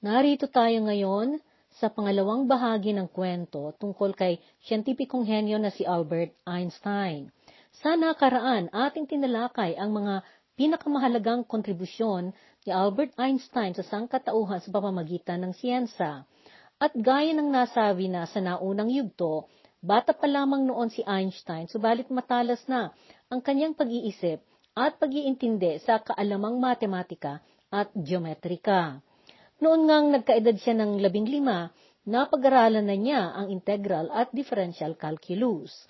Narito 0.00 0.48
tayo 0.48 0.80
ngayon 0.88 1.44
sa 1.76 1.92
pangalawang 1.92 2.48
bahagi 2.48 2.96
ng 2.96 3.04
kwento 3.12 3.76
tungkol 3.76 4.16
kay 4.16 4.40
siyentipikong 4.64 5.28
henyo 5.28 5.60
na 5.60 5.68
si 5.68 5.84
Albert 5.84 6.32
Einstein. 6.48 7.28
Sa 7.84 8.00
nakaraan, 8.00 8.72
ating 8.72 9.04
tinalakay 9.04 9.76
ang 9.76 9.92
mga 9.92 10.24
pinakamahalagang 10.56 11.44
kontribusyon 11.44 12.32
ni 12.64 12.72
Albert 12.72 13.12
Einstein 13.20 13.76
sa 13.76 13.84
sangkatauhan 13.84 14.64
sa 14.64 14.72
pamamagitan 14.72 15.44
ng 15.44 15.52
siyensa. 15.52 16.24
At 16.80 16.96
gaya 16.96 17.36
ng 17.36 17.52
nasabi 17.52 18.08
na 18.08 18.24
sa 18.24 18.40
naunang 18.40 18.88
yugto, 18.88 19.52
bata 19.84 20.16
pa 20.16 20.24
lamang 20.24 20.64
noon 20.64 20.88
si 20.88 21.04
Einstein, 21.04 21.68
subalit 21.68 22.08
matalas 22.08 22.64
na 22.64 22.88
ang 23.28 23.44
kanyang 23.44 23.76
pag-iisip 23.76 24.40
at 24.72 24.96
pag-iintindi 24.96 25.76
sa 25.84 26.00
kaalamang 26.00 26.56
matematika 26.56 27.44
at 27.68 27.92
geometrika. 27.92 29.04
Noon 29.60 29.84
ngang 29.84 30.08
nagkaedad 30.16 30.56
siya 30.56 30.72
ng 30.72 31.04
labing 31.04 31.28
lima, 31.28 31.68
napag-aralan 32.08 32.80
na 32.80 32.96
niya 32.96 33.28
ang 33.36 33.52
integral 33.52 34.08
at 34.08 34.32
differential 34.32 34.96
calculus. 34.96 35.84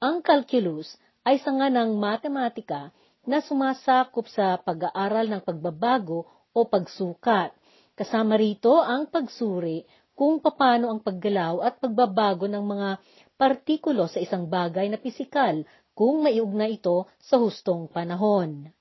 Ang 0.00 0.24
calculus 0.24 0.96
ay 1.28 1.36
sanga 1.44 1.68
ng 1.68 2.00
matematika 2.00 2.88
na 3.28 3.44
sumasakop 3.44 4.24
sa 4.24 4.56
pag-aaral 4.56 5.28
ng 5.28 5.44
pagbabago 5.44 6.24
o 6.56 6.64
pagsukat. 6.64 7.52
Kasama 7.92 8.40
rito 8.40 8.80
ang 8.80 9.12
pagsuri 9.12 9.84
kung 10.16 10.40
paano 10.40 10.88
ang 10.88 11.04
paggalaw 11.04 11.60
at 11.60 11.76
pagbabago 11.76 12.48
ng 12.48 12.64
mga 12.64 12.88
partikulo 13.36 14.08
sa 14.08 14.16
isang 14.16 14.48
bagay 14.48 14.88
na 14.88 14.96
pisikal 14.96 15.60
kung 15.92 16.24
maiugna 16.24 16.72
ito 16.72 17.04
sa 17.20 17.36
hustong 17.36 17.84
panahon. 17.92 18.72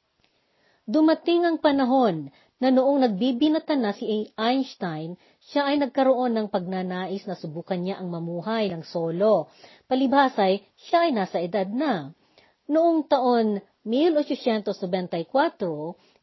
Dumating 0.88 1.44
ang 1.44 1.60
panahon 1.60 2.32
na 2.60 2.76
noong 2.76 3.08
nagbibinatan 3.08 3.80
na 3.80 3.96
si 3.96 4.28
Einstein, 4.36 5.16
siya 5.50 5.72
ay 5.72 5.80
nagkaroon 5.80 6.36
ng 6.36 6.48
pagnanais 6.52 7.24
na 7.24 7.40
subukan 7.40 7.80
niya 7.80 8.04
ang 8.04 8.12
mamuhay 8.12 8.68
ng 8.68 8.84
solo. 8.84 9.48
Palibhasay, 9.88 10.60
siya 10.76 11.08
ay 11.08 11.12
nasa 11.16 11.40
edad 11.40 11.72
na. 11.72 12.12
Noong 12.68 13.08
taon 13.08 13.64
1894, 13.88 15.26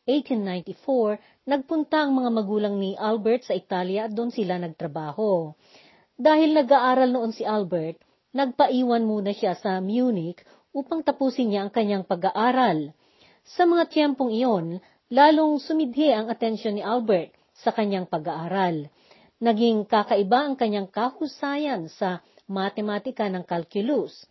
1894, 0.07 1.51
nagpunta 1.51 2.05
ang 2.05 2.13
mga 2.15 2.31
magulang 2.31 2.77
ni 2.79 2.95
Albert 2.95 3.49
sa 3.49 3.57
Italia 3.57 4.07
at 4.07 4.13
doon 4.15 4.31
sila 4.31 4.61
nagtrabaho. 4.61 5.57
Dahil 6.15 6.53
nag-aaral 6.53 7.11
noon 7.11 7.33
si 7.33 7.43
Albert, 7.43 7.99
nagpaiwan 8.37 9.03
muna 9.09 9.33
siya 9.33 9.57
sa 9.57 9.81
Munich 9.81 10.45
upang 10.77 11.01
tapusin 11.01 11.51
niya 11.51 11.65
ang 11.67 11.73
kanyang 11.73 12.05
pag-aaral. 12.05 12.93
Sa 13.47 13.65
mga 13.65 13.89
tiyempong 13.89 14.31
iyon, 14.37 14.85
lalong 15.07 15.63
sumidhi 15.63 16.11
ang 16.11 16.27
atensyon 16.27 16.79
ni 16.79 16.83
Albert 16.83 17.31
sa 17.55 17.71
kanyang 17.71 18.11
pag-aaral. 18.11 18.91
Naging 19.39 19.87
kakaiba 19.87 20.49
ang 20.49 20.55
kanyang 20.57 20.89
kahusayan 20.89 21.87
sa 21.93 22.25
matematika 22.49 23.29
ng 23.29 23.45
calculus. 23.45 24.25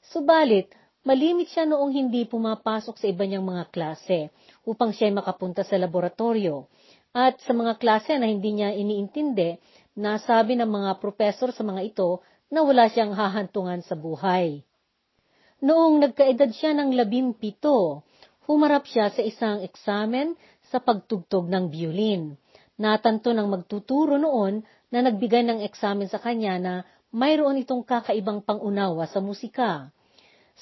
Subalit, 0.00 0.70
malimit 1.02 1.50
siya 1.50 1.66
noong 1.66 1.92
hindi 1.92 2.24
pumapasok 2.24 2.94
sa 2.96 3.06
iba 3.10 3.26
niyang 3.26 3.44
mga 3.44 3.64
klase 3.74 4.30
upang 4.62 4.94
siya 4.94 5.10
makapunta 5.10 5.66
sa 5.66 5.76
laboratorio. 5.76 6.70
At 7.12 7.42
sa 7.44 7.52
mga 7.52 7.76
klase 7.76 8.16
na 8.16 8.24
hindi 8.24 8.56
niya 8.56 8.72
iniintindi, 8.72 9.60
nasabi 10.00 10.56
ng 10.56 10.70
mga 10.70 10.96
profesor 10.96 11.52
sa 11.52 11.60
mga 11.60 11.92
ito 11.92 12.24
na 12.48 12.64
wala 12.64 12.88
siyang 12.88 13.12
hahantungan 13.12 13.84
sa 13.84 13.92
buhay. 13.92 14.64
Noong 15.60 16.00
nagkaedad 16.02 16.50
siya 16.56 16.72
ng 16.72 16.96
labimpito, 16.96 18.02
humarap 18.52 18.84
siya 18.84 19.08
sa 19.08 19.24
isang 19.24 19.64
eksamen 19.64 20.36
sa 20.68 20.76
pagtugtog 20.76 21.48
ng 21.48 21.72
violin. 21.72 22.36
Natanto 22.76 23.32
ng 23.32 23.48
magtuturo 23.48 24.20
noon 24.20 24.60
na 24.92 25.00
nagbigay 25.00 25.40
ng 25.48 25.64
eksamen 25.64 26.12
sa 26.12 26.20
kanya 26.20 26.60
na 26.60 26.74
mayroon 27.08 27.60
itong 27.64 27.80
kakaibang 27.80 28.44
pangunawa 28.44 29.08
sa 29.08 29.24
musika. 29.24 29.88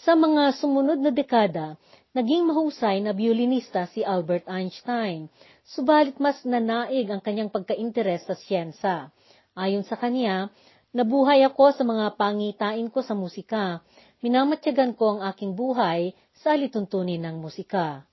Sa 0.07 0.15
mga 0.15 0.55
sumunod 0.55 1.03
na 1.03 1.11
dekada, 1.11 1.75
naging 2.15 2.47
mahusay 2.47 3.03
na 3.03 3.11
violinista 3.11 3.91
si 3.91 4.07
Albert 4.07 4.47
Einstein, 4.47 5.27
subalit 5.67 6.15
mas 6.23 6.39
nanaig 6.47 7.11
ang 7.11 7.19
kanyang 7.19 7.51
pagka-interes 7.51 8.23
sa 8.27 8.39
siyensa. 8.39 9.11
Ayon 9.59 9.83
sa 9.83 9.99
kanya, 9.99 10.51
nabuhay 10.95 11.43
ako 11.47 11.75
sa 11.75 11.83
mga 11.83 12.15
pangitain 12.15 12.87
ko 12.91 13.03
sa 13.03 13.19
musika. 13.19 13.83
Minamatyagan 14.21 14.93
ko 15.01 15.17
ang 15.17 15.21
aking 15.33 15.57
buhay 15.57 16.13
sa 16.37 16.53
lituntunin 16.53 17.25
ng 17.25 17.41
musika. 17.41 18.05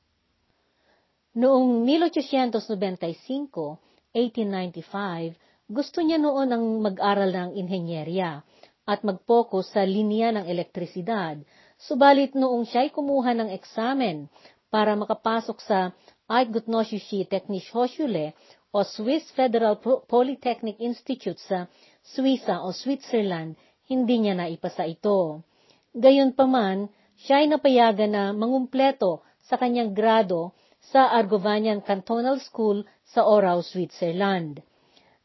Noong 1.36 1.84
1895, 1.84 3.78
1895, 4.16 5.36
gusto 5.68 6.00
niya 6.00 6.16
noon 6.16 6.48
ang 6.48 6.64
mag-aral 6.80 7.28
ng 7.28 7.52
inhenyerya 7.60 8.40
at 8.88 9.04
mag-focus 9.04 9.76
sa 9.76 9.84
linya 9.84 10.32
ng 10.32 10.48
elektrisidad, 10.48 11.44
subalit 11.76 12.32
noong 12.40 12.64
siya'y 12.64 12.96
kumuha 12.96 13.36
ng 13.36 13.50
eksamen 13.52 14.32
para 14.72 14.96
makapasok 14.96 15.60
sa 15.60 15.92
Eidgenossische 16.32 17.28
Technische 17.28 17.76
Hochschule 17.76 18.32
o 18.72 18.88
Swiss 18.88 19.28
Federal 19.36 19.76
Polytechnic 19.84 20.80
Institute 20.80 21.40
sa 21.44 21.68
Suiza 22.00 22.64
o 22.64 22.72
Switzerland, 22.72 23.60
hindi 23.92 24.24
niya 24.24 24.40
naipasa 24.40 24.88
ito. 24.88 25.44
Gayunpaman, 25.96 26.92
siya 27.16 27.44
ay 27.44 27.48
napayagan 27.52 28.12
na 28.12 28.24
mangumpleto 28.36 29.24
sa 29.48 29.56
kanyang 29.56 29.96
grado 29.96 30.52
sa 30.92 31.12
Argovanian 31.12 31.84
Cantonal 31.84 32.40
School 32.44 32.84
sa 33.08 33.24
Orau, 33.28 33.64
Switzerland. 33.64 34.64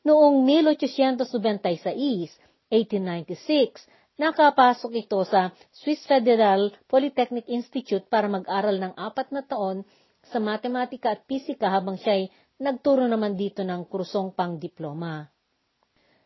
Noong 0.03 0.43
1896, 0.47 2.35
1896, 2.71 3.87
nakapasok 4.19 5.07
ito 5.07 5.21
sa 5.27 5.55
Swiss 5.71 6.03
Federal 6.07 6.75
Polytechnic 6.91 7.47
Institute 7.47 8.07
para 8.11 8.27
mag-aral 8.27 8.79
ng 8.83 8.95
apat 8.99 9.31
na 9.31 9.43
taon 9.47 9.87
sa 10.27 10.39
matematika 10.39 11.15
at 11.15 11.27
pisika 11.27 11.71
habang 11.71 11.99
siya 11.99 12.23
ay 12.23 12.25
nagturo 12.63 13.07
naman 13.11 13.35
dito 13.35 13.67
ng 13.67 13.87
kursong 13.91 14.35
pang-diploma. 14.35 15.27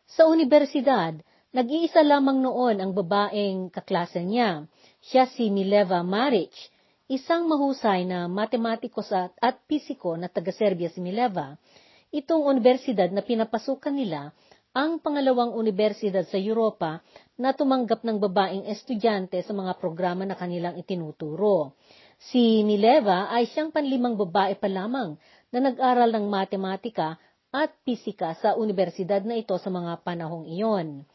Sa 0.07 0.29
universidad, 0.29 1.19
nag-iisa 1.57 2.05
lamang 2.05 2.45
noon 2.45 2.77
ang 2.85 2.93
babaeng 2.93 3.73
kaklase 3.73 4.21
niya, 4.21 4.69
siya 5.01 5.25
si 5.25 5.49
Mileva 5.49 6.05
Maric, 6.05 6.53
isang 7.09 7.49
mahusay 7.49 8.05
na 8.05 8.29
matematiko 8.29 9.01
at 9.41 9.65
pisiko 9.65 10.21
na 10.21 10.29
taga-Serbia 10.29 10.93
si 10.93 11.01
Mileva. 11.01 11.57
Itong 12.13 12.45
universidad 12.45 13.09
na 13.09 13.25
pinapasukan 13.25 13.97
nila 13.97 14.37
ang 14.77 15.01
pangalawang 15.01 15.57
universidad 15.57 16.29
sa 16.29 16.37
Europa 16.37 17.01
na 17.41 17.57
tumanggap 17.57 18.05
ng 18.05 18.21
babaeng 18.21 18.69
estudyante 18.69 19.41
sa 19.41 19.57
mga 19.57 19.81
programa 19.81 20.29
na 20.29 20.37
kanilang 20.37 20.77
itinuturo. 20.77 21.73
Si 22.21 22.61
Mileva 22.69 23.33
ay 23.33 23.49
siyang 23.49 23.73
panlimang 23.73 24.21
babae 24.21 24.61
pa 24.61 24.69
lamang 24.69 25.17
na 25.49 25.65
nag-aral 25.65 26.13
ng 26.13 26.29
matematika 26.29 27.17
at 27.49 27.73
pisika 27.81 28.37
sa 28.37 28.53
universidad 28.61 29.25
na 29.25 29.41
ito 29.41 29.57
sa 29.57 29.73
mga 29.73 30.05
panahong 30.05 30.45
iyon. 30.45 31.09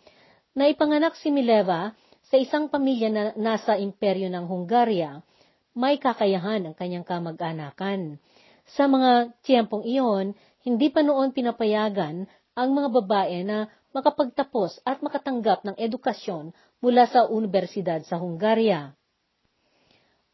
Naipanganak 0.51 1.15
si 1.15 1.31
Mileva 1.31 1.95
sa 2.27 2.35
isang 2.35 2.67
pamilya 2.67 3.07
na 3.07 3.23
nasa 3.39 3.79
imperyo 3.79 4.27
ng 4.27 4.51
Hungaria, 4.51 5.23
may 5.71 5.95
kakayahan 5.95 6.67
ang 6.67 6.75
kanyang 6.75 7.07
kamag-anakan. 7.07 8.19
Sa 8.75 8.91
mga 8.91 9.31
tiyempong 9.47 9.87
iyon, 9.87 10.35
hindi 10.67 10.91
pa 10.91 11.07
noon 11.07 11.31
pinapayagan 11.31 12.27
ang 12.51 12.69
mga 12.75 12.89
babae 12.91 13.47
na 13.47 13.71
makapagtapos 13.95 14.83
at 14.83 14.99
makatanggap 14.99 15.63
ng 15.63 15.75
edukasyon 15.79 16.51
mula 16.83 17.07
sa 17.07 17.31
universidad 17.31 18.03
sa 18.03 18.19
Hungaria. 18.19 18.91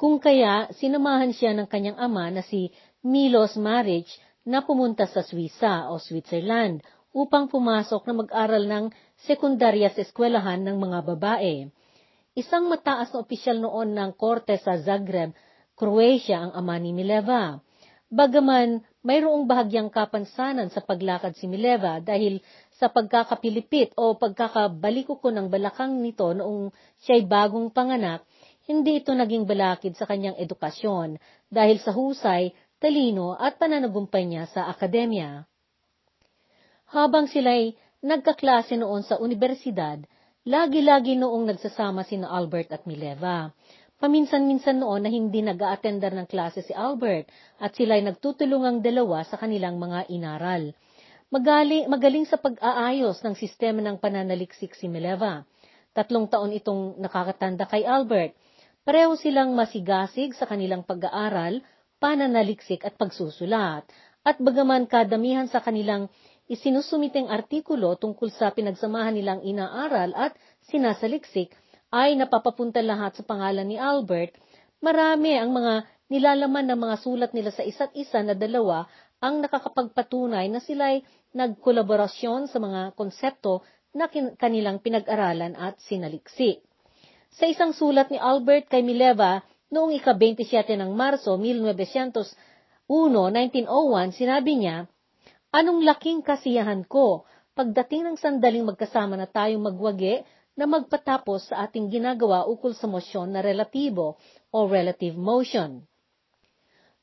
Kung 0.02 0.18
kaya, 0.18 0.70
sinamahan 0.78 1.30
siya 1.30 1.54
ng 1.54 1.70
kanyang 1.70 1.98
ama 2.02 2.34
na 2.34 2.42
si 2.42 2.74
Milos 3.06 3.54
Maric 3.54 4.10
na 4.42 4.66
pumunta 4.66 5.06
sa 5.06 5.22
Suiza 5.22 5.94
o 5.94 6.02
Switzerland 6.02 6.82
upang 7.14 7.50
pumasok 7.50 8.06
na 8.06 8.14
mag-aral 8.14 8.66
ng 8.66 8.86
sekundarya 9.26 9.90
sa 9.94 10.06
eskwelahan 10.06 10.62
ng 10.62 10.78
mga 10.78 11.00
babae. 11.16 11.72
Isang 12.38 12.70
mataas 12.70 13.10
na 13.10 13.26
opisyal 13.26 13.58
noon 13.58 13.98
ng 13.98 14.14
korte 14.14 14.54
sa 14.62 14.78
Zagreb, 14.78 15.34
Croatia 15.74 16.46
ang 16.46 16.54
ama 16.54 16.78
ni 16.78 16.94
Mileva. 16.94 17.58
Bagaman 18.14 18.86
mayroong 19.02 19.50
bahagyang 19.50 19.90
kapansanan 19.90 20.70
sa 20.70 20.86
paglakad 20.86 21.34
si 21.34 21.50
Mileva 21.50 21.98
dahil 21.98 22.40
sa 22.78 22.94
pagkakapilipit 22.94 23.98
o 23.98 24.14
pagkakabaliko 24.16 25.18
ko 25.18 25.34
ng 25.34 25.50
balakang 25.50 25.98
nito 25.98 26.30
noong 26.32 26.70
siya'y 27.06 27.26
bagong 27.26 27.74
panganak, 27.74 28.22
hindi 28.68 29.00
ito 29.00 29.16
naging 29.16 29.48
balakid 29.48 29.96
sa 29.98 30.06
kanyang 30.06 30.38
edukasyon 30.38 31.18
dahil 31.48 31.78
sa 31.82 31.96
husay, 31.96 32.52
talino 32.78 33.34
at 33.34 33.58
pananagumpay 33.58 34.28
niya 34.28 34.46
sa 34.52 34.70
akademya. 34.70 35.48
Habang 36.94 37.28
sila'y 37.28 37.76
nagkaklase 38.08 38.80
noon 38.80 39.04
sa 39.04 39.20
universidad, 39.20 40.00
Lagi-lagi 40.48 41.20
noong 41.20 41.44
nagsasama 41.44 42.08
sina 42.08 42.32
Albert 42.32 42.72
at 42.72 42.88
Mileva. 42.88 43.52
Paminsan-minsan 44.00 44.80
noon 44.80 45.04
na 45.04 45.12
hindi 45.12 45.44
nag 45.44 45.60
aatendar 45.60 46.16
ng 46.16 46.24
klase 46.24 46.64
si 46.64 46.72
Albert 46.72 47.28
at 47.60 47.76
sila'y 47.76 48.00
nagtutulungang 48.00 48.80
dalawa 48.80 49.28
sa 49.28 49.36
kanilang 49.36 49.76
mga 49.76 50.08
inaral. 50.08 50.72
Magaling, 51.36 51.92
magaling 51.92 52.24
sa 52.24 52.40
pag-aayos 52.40 53.20
ng 53.28 53.36
sistema 53.36 53.84
ng 53.84 54.00
pananaliksik 54.00 54.72
si 54.72 54.88
Mileva. 54.88 55.44
Tatlong 55.92 56.32
taon 56.32 56.56
itong 56.56 56.96
nakakatanda 56.96 57.68
kay 57.68 57.84
Albert. 57.84 58.32
Pareho 58.88 59.20
silang 59.20 59.52
masigasig 59.52 60.32
sa 60.32 60.48
kanilang 60.48 60.88
pag-aaral, 60.88 61.60
pananaliksik 62.00 62.88
at 62.88 62.96
pagsusulat. 62.96 63.84
At 64.24 64.40
bagaman 64.40 64.88
kadamihan 64.88 65.52
sa 65.52 65.60
kanilang 65.60 66.08
isinusumiteng 66.48 67.28
artikulo 67.28 68.00
tungkol 68.00 68.32
sa 68.32 68.56
pinagsamahan 68.56 69.16
nilang 69.16 69.44
inaaral 69.44 70.16
at 70.16 70.36
sinasaliksik 70.68 71.52
ay 71.92 72.16
napapapunta 72.16 72.80
lahat 72.84 73.16
sa 73.16 73.24
pangalan 73.24 73.68
ni 73.68 73.80
Albert, 73.80 74.36
marami 74.84 75.36
ang 75.36 75.52
mga 75.52 75.88
nilalaman 76.08 76.68
ng 76.72 76.80
mga 76.80 76.96
sulat 77.04 77.32
nila 77.36 77.52
sa 77.52 77.64
isa't 77.64 77.92
isa 77.96 78.24
na 78.24 78.36
dalawa 78.36 78.88
ang 79.20 79.44
nakakapagpatunay 79.44 80.48
na 80.48 80.64
sila'y 80.64 81.04
nagkolaborasyon 81.36 82.48
sa 82.48 82.58
mga 82.64 82.96
konsepto 82.96 83.66
na 83.92 84.08
kanilang 84.38 84.80
pinag-aralan 84.80 85.58
at 85.58 85.80
sinaliksi. 85.84 86.62
Sa 87.34 87.50
isang 87.50 87.76
sulat 87.76 88.08
ni 88.08 88.20
Albert 88.22 88.72
kay 88.72 88.86
Mileva 88.86 89.44
noong 89.68 89.92
ika-27 90.00 90.80
ng 90.80 90.92
Marso 90.96 91.36
1901, 91.36 92.88
1901, 92.88 94.16
sinabi 94.16 94.54
niya, 94.56 94.88
Anong 95.58 95.82
laking 95.82 96.22
kasiyahan 96.22 96.86
ko 96.86 97.26
pagdating 97.58 98.06
ng 98.06 98.18
sandaling 98.22 98.62
magkasama 98.62 99.18
na 99.18 99.26
tayong 99.26 99.66
magwagi 99.66 100.22
na 100.54 100.70
magpatapos 100.70 101.50
sa 101.50 101.66
ating 101.66 101.90
ginagawa 101.90 102.46
ukol 102.46 102.78
sa 102.78 102.86
mosyon 102.86 103.34
na 103.34 103.42
relatibo 103.42 104.22
o 104.54 104.70
relative 104.70 105.18
motion. 105.18 105.82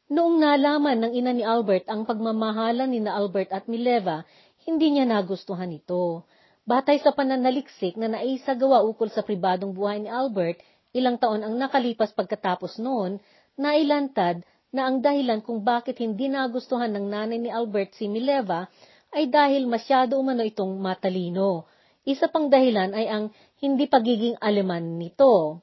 Noong 0.07 0.39
nalaman 0.39 1.03
ng 1.03 1.13
ina 1.19 1.35
ni 1.35 1.43
Albert 1.43 1.91
ang 1.91 2.07
pagmamahalan 2.07 2.95
ni 2.95 3.03
na 3.03 3.19
Albert 3.19 3.51
at 3.51 3.67
Mileva, 3.67 4.23
hindi 4.63 4.95
niya 4.95 5.03
nagustuhan 5.03 5.75
ito. 5.75 6.23
Batay 6.63 7.03
sa 7.03 7.11
pananaliksik 7.11 7.99
na 7.99 8.07
naisagawa 8.07 8.87
ukol 8.87 9.11
sa 9.11 9.27
pribadong 9.27 9.75
buhay 9.75 9.99
ni 9.99 10.07
Albert, 10.07 10.63
ilang 10.95 11.19
taon 11.19 11.43
ang 11.43 11.59
nakalipas 11.59 12.15
pagkatapos 12.15 12.79
noon, 12.79 13.19
nailantad 13.59 14.47
na 14.75 14.91
ang 14.91 14.99
dahilan 14.99 15.39
kung 15.47 15.63
bakit 15.63 16.03
hindi 16.03 16.27
nagustuhan 16.27 16.91
ng 16.91 17.07
nanay 17.07 17.39
ni 17.39 17.49
Albert 17.55 17.95
si 17.95 18.11
Mileva 18.11 18.67
ay 19.15 19.31
dahil 19.31 19.71
masyado 19.71 20.19
umano 20.19 20.43
itong 20.43 20.75
matalino. 20.83 21.71
Isa 22.03 22.27
pang 22.27 22.51
dahilan 22.51 22.91
ay 22.91 23.07
ang 23.07 23.25
hindi 23.63 23.87
pagiging 23.87 24.37
aleman 24.43 24.99
nito. 24.99 25.63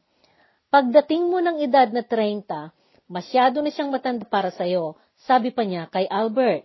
Pagdating 0.72 1.28
mo 1.28 1.44
ng 1.44 1.60
edad 1.60 1.92
na 1.92 2.08
30, 2.08 2.72
Masyado 3.12 3.60
na 3.60 3.68
siyang 3.68 3.92
matanda 3.92 4.24
para 4.24 4.56
sa'yo, 4.56 4.96
sabi 5.28 5.52
pa 5.52 5.68
niya 5.68 5.92
kay 5.92 6.08
Albert. 6.08 6.64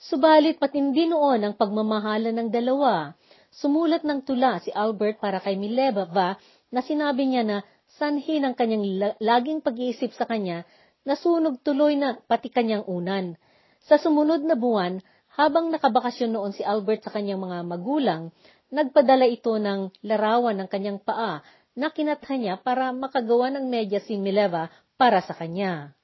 Subalit 0.00 0.56
matindi 0.56 1.12
noon 1.12 1.44
ang 1.44 1.54
pagmamahala 1.60 2.32
ng 2.32 2.48
dalawa. 2.48 3.12
Sumulat 3.52 4.00
ng 4.00 4.24
tula 4.24 4.64
si 4.64 4.72
Albert 4.72 5.20
para 5.20 5.36
kay 5.36 5.60
Mileva 5.60 6.08
na 6.72 6.80
sinabi 6.80 7.28
niya 7.28 7.44
na 7.44 7.60
sanhi 8.00 8.40
ng 8.40 8.56
kanyang 8.56 9.12
laging 9.20 9.60
pag-iisip 9.60 10.16
sa 10.16 10.24
kanya 10.24 10.64
na 11.04 11.16
sunog 11.16 11.62
tuloy 11.64 11.96
na 11.96 12.20
pati 12.28 12.52
kanyang 12.52 12.84
unan. 12.84 13.36
Sa 13.88 13.96
sumunod 13.96 14.44
na 14.44 14.54
buwan, 14.54 15.00
habang 15.34 15.72
nakabakasyon 15.72 16.30
noon 16.36 16.52
si 16.52 16.60
Albert 16.66 17.06
sa 17.06 17.14
kanyang 17.14 17.40
mga 17.40 17.58
magulang, 17.64 18.34
nagpadala 18.70 19.26
ito 19.26 19.56
ng 19.56 19.90
larawan 20.04 20.58
ng 20.60 20.68
kanyang 20.68 21.00
paa 21.00 21.42
na 21.74 21.88
kinatha 21.90 22.34
niya 22.36 22.58
para 22.60 22.90
makagawa 22.92 23.48
ng 23.54 23.66
medya 23.70 24.02
si 24.02 24.18
Mileva 24.18 24.68
para 24.98 25.22
sa 25.22 25.32
kanya. 25.32 25.94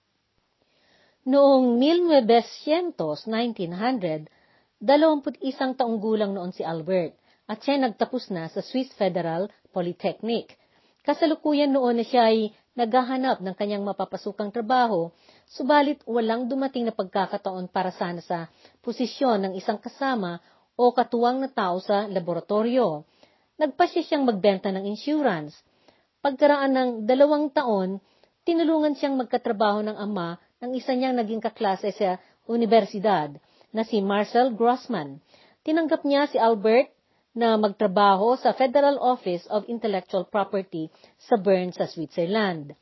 Noong 1.27 1.77
1900, 1.83 2.97
1900, 3.27 4.31
21 4.79 5.79
taong 5.79 5.99
gulang 5.99 6.33
noon 6.33 6.55
si 6.55 6.63
Albert 6.63 7.19
at 7.51 7.59
siya 7.63 7.83
nagtapos 7.83 8.31
na 8.31 8.47
sa 8.47 8.63
Swiss 8.63 8.91
Federal 8.95 9.51
Polytechnic. 9.75 10.55
Kasalukuyan 11.03 11.75
noon 11.75 12.03
na 12.03 12.05
siya 12.07 12.31
ay 12.31 12.55
naghahanap 12.77 13.41
ng 13.41 13.55
kanyang 13.57 13.83
mapapasukang 13.83 14.53
trabaho, 14.53 15.09
subalit 15.49 16.05
walang 16.05 16.45
dumating 16.47 16.85
na 16.85 16.93
pagkakataon 16.93 17.73
para 17.73 17.89
sana 17.91 18.21
sa 18.21 18.53
posisyon 18.85 19.49
ng 19.49 19.53
isang 19.57 19.81
kasama 19.81 20.39
o 20.77 20.93
katuwang 20.93 21.41
na 21.41 21.49
tao 21.49 21.81
sa 21.81 22.05
laboratorio. 22.05 23.09
Nagpasya 23.57 24.05
siyang 24.05 24.29
magbenta 24.29 24.69
ng 24.69 24.85
insurance. 24.85 25.57
Pagkaraan 26.21 26.73
ng 26.77 26.91
dalawang 27.09 27.49
taon, 27.49 27.97
tinulungan 28.45 28.93
siyang 28.93 29.17
magkatrabaho 29.17 29.81
ng 29.81 29.97
ama 29.97 30.37
ng 30.61 30.77
isa 30.77 30.93
niyang 30.93 31.17
naging 31.17 31.41
kaklase 31.41 31.97
sa 31.97 32.21
universidad 32.45 33.33
na 33.73 33.83
si 33.89 34.05
Marcel 34.05 34.53
Grossman. 34.53 35.25
Tinanggap 35.65 36.05
niya 36.05 36.29
si 36.29 36.37
Albert 36.37 36.93
na 37.37 37.61
magtrabaho 37.61 38.41
sa 38.41 38.57
Federal 38.57 38.97
Office 38.97 39.45
of 39.53 39.69
Intellectual 39.69 40.25
Property 40.25 40.89
sa 41.21 41.37
Bern 41.37 41.69
sa 41.69 41.85
Switzerland. 41.85 42.73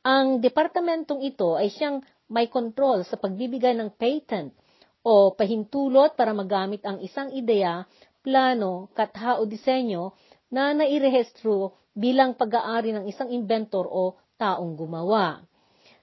Ang 0.00 0.40
departamentong 0.40 1.20
ito 1.20 1.60
ay 1.60 1.68
siyang 1.68 2.00
may 2.32 2.48
kontrol 2.48 3.04
sa 3.04 3.20
pagbibigay 3.20 3.76
ng 3.76 3.92
patent 4.00 4.56
o 5.04 5.36
pahintulot 5.36 6.16
para 6.16 6.32
magamit 6.32 6.80
ang 6.88 7.04
isang 7.04 7.28
ideya, 7.36 7.84
plano, 8.24 8.88
katha 8.96 9.36
o 9.36 9.44
disenyo 9.44 10.16
na 10.48 10.72
nairehestro 10.72 11.76
bilang 11.92 12.32
pag-aari 12.32 12.96
ng 12.96 13.04
isang 13.12 13.28
inventor 13.28 13.84
o 13.84 14.16
taong 14.40 14.72
gumawa. 14.72 15.44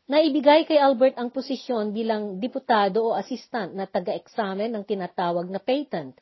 Naibigay 0.05 0.69
kay 0.69 0.77
Albert 0.77 1.17
ang 1.17 1.33
posisyon 1.33 1.89
bilang 1.89 2.37
diputado 2.37 3.09
o 3.09 3.17
assistant 3.17 3.73
na 3.73 3.89
taga-eksamen 3.89 4.69
ng 4.69 4.85
tinatawag 4.85 5.49
na 5.49 5.57
patent. 5.57 6.13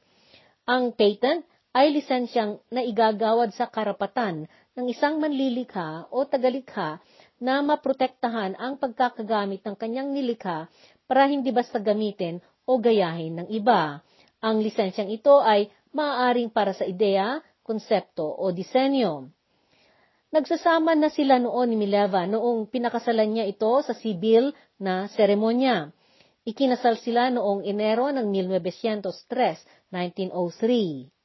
Ang 0.64 0.96
patent 0.96 1.44
ay 1.74 1.90
lisensyang 1.90 2.62
naigagawad 2.70 3.50
sa 3.58 3.66
karapatan 3.66 4.46
ng 4.78 4.86
isang 4.94 5.18
manlilikha 5.18 6.06
o 6.14 6.22
tagalikha 6.26 7.02
na 7.42 7.66
maprotektahan 7.66 8.54
ang 8.62 8.78
pagkakagamit 8.78 9.66
ng 9.66 9.76
kanyang 9.76 10.14
nilikha 10.14 10.70
para 11.10 11.26
hindi 11.26 11.50
basta 11.50 11.82
gamitin 11.82 12.40
o 12.70 12.78
gayahin 12.78 13.44
ng 13.44 13.48
iba. 13.50 14.00
Ang 14.40 14.62
lisensyang 14.62 15.10
ito 15.10 15.42
ay 15.42 15.68
maaaring 15.92 16.54
para 16.54 16.78
sa 16.78 16.86
ideya, 16.86 17.42
konsepto 17.66 18.26
o 18.26 18.54
disenyo. 18.54 19.34
Nagsasama 20.34 20.98
na 20.98 21.14
sila 21.14 21.38
noon 21.38 21.74
ni 21.74 21.78
Mileva 21.78 22.26
noong 22.26 22.66
pinakasalan 22.70 23.38
niya 23.38 23.46
ito 23.46 23.70
sa 23.86 23.94
sibil 23.94 24.50
na 24.82 25.06
seremonya. 25.14 25.94
Ikinasal 26.44 26.98
sila 27.00 27.30
noong 27.30 27.62
Enero 27.64 28.10
ng 28.10 28.28
1903, 28.30 29.94
1903. 29.94 31.23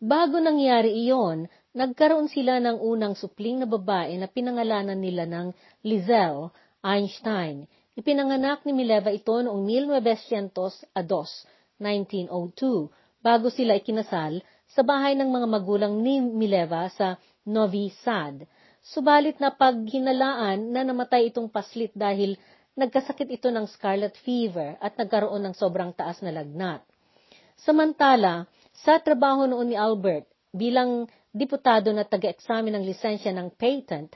Bago 0.00 0.40
nangyari 0.40 0.96
iyon, 0.96 1.44
nagkaroon 1.76 2.32
sila 2.32 2.56
ng 2.56 2.80
unang 2.80 3.12
supling 3.12 3.60
na 3.60 3.68
babae 3.68 4.16
na 4.16 4.32
pinangalanan 4.32 4.96
nila 4.96 5.28
ng 5.28 5.52
Lizelle 5.84 6.48
Einstein. 6.80 7.68
Ipinanganak 8.00 8.64
ni 8.64 8.72
Mileva 8.72 9.12
ito 9.12 9.36
noong 9.36 9.60
1902, 9.60 10.96
1902, 10.96 12.88
bago 13.20 13.52
sila 13.52 13.76
ikinasal 13.76 14.40
sa 14.72 14.80
bahay 14.80 15.12
ng 15.20 15.28
mga 15.28 15.46
magulang 15.52 16.00
ni 16.00 16.24
Mileva 16.24 16.88
sa 16.88 17.20
Novi 17.44 17.92
Sad. 18.00 18.48
Subalit 18.80 19.36
na 19.36 19.52
paghinalaan 19.52 20.72
na 20.72 20.80
namatay 20.80 21.28
itong 21.28 21.52
paslit 21.52 21.92
dahil 21.92 22.40
nagkasakit 22.72 23.28
ito 23.28 23.52
ng 23.52 23.68
scarlet 23.68 24.16
fever 24.24 24.80
at 24.80 24.96
nagkaroon 24.96 25.44
ng 25.44 25.52
sobrang 25.52 25.92
taas 25.92 26.24
na 26.24 26.32
lagnat. 26.32 26.80
Samantala, 27.60 28.48
sa 28.84 29.00
trabaho 29.00 29.44
noon 29.44 29.72
ni 29.72 29.76
Albert 29.76 30.28
bilang 30.50 31.06
diputado 31.30 31.94
na 31.94 32.02
taga-examine 32.02 32.74
ng 32.74 32.88
lisensya 32.88 33.30
ng 33.30 33.54
patent, 33.54 34.10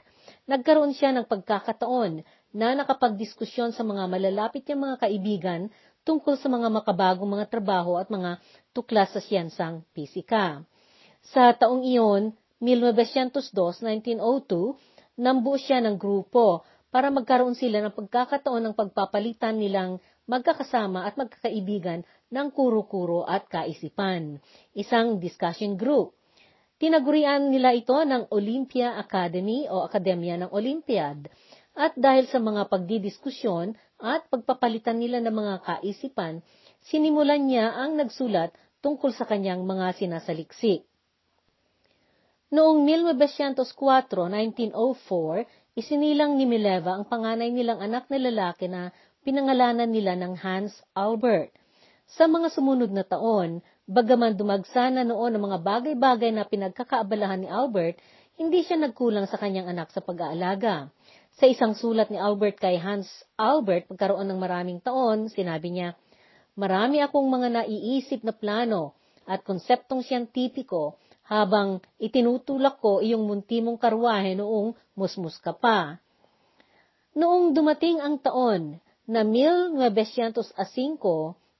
nagkaroon 0.49 0.91
siya 0.91 1.15
ng 1.15 1.25
pagkakataon 1.29 2.25
na 2.55 2.75
nakapagdiskusyon 2.75 3.71
sa 3.71 3.83
mga 3.83 4.07
malalapit 4.09 4.65
niyang 4.65 4.91
mga 4.91 4.97
kaibigan 5.07 5.61
tungkol 6.03 6.37
sa 6.37 6.49
mga 6.51 6.69
makabagong 6.71 7.27
mga 7.27 7.49
trabaho 7.49 7.97
at 7.97 8.11
mga 8.11 8.37
tuklas 8.71 9.09
sa 9.15 9.21
siyensang 9.23 9.83
pisika. 9.95 10.61
Sa 11.33 11.51
taong 11.55 11.81
iyon, 11.81 12.35
1902-1902, 12.61 14.77
nambuo 15.17 15.57
siya 15.57 15.81
ng 15.81 15.97
grupo 15.97 16.61
para 16.93 17.11
magkaroon 17.11 17.57
sila 17.57 17.81
ng 17.83 17.91
pagkakataon 17.91 18.71
ng 18.71 18.75
pagpapalitan 18.77 19.59
nilang 19.59 19.99
magkakasama 20.25 21.05
at 21.05 21.19
magkakaibigan 21.19 22.07
ng 22.31 22.47
kuro-kuro 22.53 23.25
at 23.25 23.45
kaisipan, 23.45 24.41
isang 24.73 25.21
discussion 25.21 25.77
group. 25.77 26.17
Tinagurian 26.75 27.53
nila 27.53 27.71
ito 27.71 27.95
ng 27.95 28.29
Olympia 28.35 28.99
Academy 28.99 29.69
o 29.71 29.87
Akademya 29.87 30.43
ng 30.43 30.49
Olympiad. 30.51 31.29
At 31.75 31.95
dahil 31.95 32.27
sa 32.27 32.39
mga 32.39 32.67
pagdidiskusyon 32.71 33.75
at 33.99 34.27
pagpapalitan 34.31 34.99
nila 34.99 35.23
ng 35.23 35.35
mga 35.35 35.55
kaisipan, 35.63 36.43
sinimulan 36.83 37.47
niya 37.47 37.71
ang 37.75 37.95
nagsulat 37.95 38.51
tungkol 38.83 39.11
sa 39.15 39.23
kanyang 39.23 39.63
mga 39.63 39.95
sinasaliksik. 39.95 40.83
Noong 42.53 42.85
1904, 42.85 43.57
1904, 44.69 45.75
isinilang 45.75 46.37
ni 46.37 46.45
Mileva 46.47 46.95
ang 46.95 47.03
panganay 47.09 47.51
nilang 47.51 47.81
anak 47.81 48.07
na 48.07 48.19
lalaki 48.21 48.69
na 48.69 48.93
pinangalanan 49.25 49.89
nila 49.89 50.13
ng 50.15 50.37
Hans 50.37 50.79
Albert. 50.93 51.51
Sa 52.13 52.29
mga 52.29 52.53
sumunod 52.53 52.93
na 52.93 53.01
taon, 53.01 53.65
bagaman 53.89 54.37
dumagsa 54.37 54.93
na 54.93 55.01
noon 55.01 55.33
ang 55.33 55.43
mga 55.49 55.59
bagay-bagay 55.65 56.29
na 56.29 56.45
pinagkakaabalahan 56.45 57.41
ni 57.41 57.49
Albert, 57.49 57.97
hindi 58.37 58.61
siya 58.61 58.77
nagkulang 58.77 59.25
sa 59.25 59.41
kanyang 59.41 59.73
anak 59.73 59.89
sa 59.89 60.05
pag-aalaga. 60.05 60.93
Sa 61.41 61.49
isang 61.49 61.73
sulat 61.73 62.13
ni 62.13 62.21
Albert 62.21 62.61
kay 62.61 62.77
Hans 62.77 63.09
Albert, 63.35 63.89
pagkaroon 63.89 64.29
ng 64.29 64.37
maraming 64.37 64.79
taon, 64.85 65.33
sinabi 65.33 65.73
niya, 65.73 65.97
Marami 66.55 67.03
akong 67.03 67.27
mga 67.27 67.51
naiisip 67.51 68.23
na 68.23 68.31
plano 68.31 68.95
at 69.27 69.43
konseptong 69.43 70.05
siyentipiko 70.05 70.95
habang 71.25 71.81
itinutulak 71.97 72.79
ko 72.79 73.01
iyong 73.01 73.25
munti 73.25 73.59
mong 73.59 73.81
karwahe 73.81 74.37
noong 74.37 74.77
musmus 74.93 75.41
ka 75.41 75.57
pa. 75.57 75.97
Noong 77.17 77.51
dumating 77.51 77.97
ang 77.97 78.21
taon 78.21 78.77
na 79.09 79.25
1905, 79.25 80.53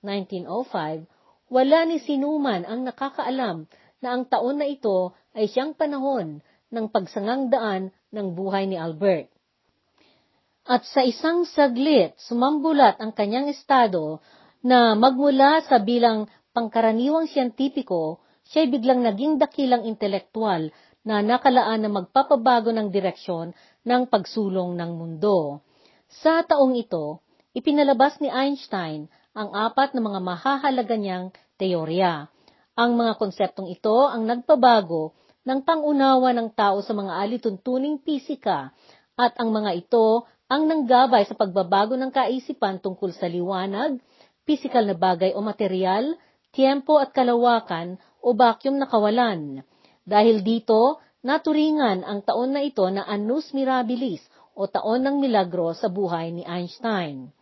1905, 0.05 1.09
wala 1.49 1.79
ni 1.89 1.97
sinuman 1.97 2.61
ang 2.69 2.85
nakakaalam 2.85 3.65
na 3.99 4.07
ang 4.13 4.29
taon 4.29 4.61
na 4.61 4.69
ito 4.69 5.17
ay 5.33 5.49
siyang 5.49 5.73
panahon 5.73 6.45
ng 6.69 6.85
pagsangang 6.93 7.49
daan 7.49 7.89
ng 8.13 8.27
buhay 8.37 8.69
ni 8.69 8.77
Albert. 8.77 9.33
At 10.65 10.85
sa 10.89 11.05
isang 11.05 11.45
saglit, 11.45 12.17
sumambulat 12.17 12.97
ang 12.97 13.13
kanyang 13.13 13.53
estado 13.53 14.21
na 14.65 14.97
magmula 14.97 15.61
sa 15.61 15.77
bilang 15.77 16.25
pangkaraniwang 16.57 17.29
siyentipiko, 17.29 18.17
siya'y 18.49 18.73
biglang 18.73 19.05
naging 19.05 19.37
dakilang 19.37 19.85
intelektual 19.85 20.73
na 21.05 21.21
nakalaan 21.21 21.85
na 21.85 21.89
magpapabago 21.93 22.73
ng 22.73 22.89
direksyon 22.89 23.53
ng 23.85 24.09
pagsulong 24.09 24.73
ng 24.73 24.91
mundo. 24.97 25.61
Sa 26.09 26.41
taong 26.41 26.73
ito, 26.73 27.21
ipinalabas 27.53 28.17
ni 28.17 28.33
Einstein 28.33 29.05
ang 29.35 29.51
apat 29.51 29.91
na 29.91 29.99
mga 29.99 30.19
mahahalaga 30.23 30.95
niyang 30.95 31.35
teorya. 31.59 32.31
Ang 32.79 32.95
mga 32.95 33.19
konseptong 33.19 33.67
ito 33.67 34.07
ang 34.07 34.23
nagpabago 34.23 35.11
ng 35.43 35.59
pangunawa 35.67 36.31
ng 36.31 36.55
tao 36.55 36.79
sa 36.79 36.95
mga 36.95 37.19
alituntuning 37.19 37.99
pisika 37.99 38.71
at 39.19 39.35
ang 39.35 39.51
mga 39.51 39.75
ito 39.75 40.23
ang 40.47 40.71
nanggabay 40.71 41.27
sa 41.27 41.35
pagbabago 41.35 41.99
ng 41.99 42.15
kaisipan 42.15 42.79
tungkol 42.79 43.11
sa 43.11 43.27
liwanag, 43.27 43.99
pisikal 44.47 44.87
na 44.87 44.95
bagay 44.95 45.35
o 45.35 45.43
material, 45.43 46.15
tiempo 46.55 46.95
at 46.95 47.11
kalawakan 47.11 47.99
o 48.23 48.31
vacuum 48.31 48.79
na 48.79 48.87
kawalan. 48.87 49.67
Dahil 50.07 50.47
dito, 50.47 51.03
naturingan 51.27 52.07
ang 52.07 52.23
taon 52.23 52.55
na 52.55 52.63
ito 52.63 52.87
na 52.87 53.03
Annus 53.03 53.51
Mirabilis 53.51 54.23
o 54.55 54.69
taon 54.69 55.03
ng 55.03 55.19
milagro 55.19 55.75
sa 55.75 55.91
buhay 55.91 56.31
ni 56.31 56.47
Einstein. 56.47 57.35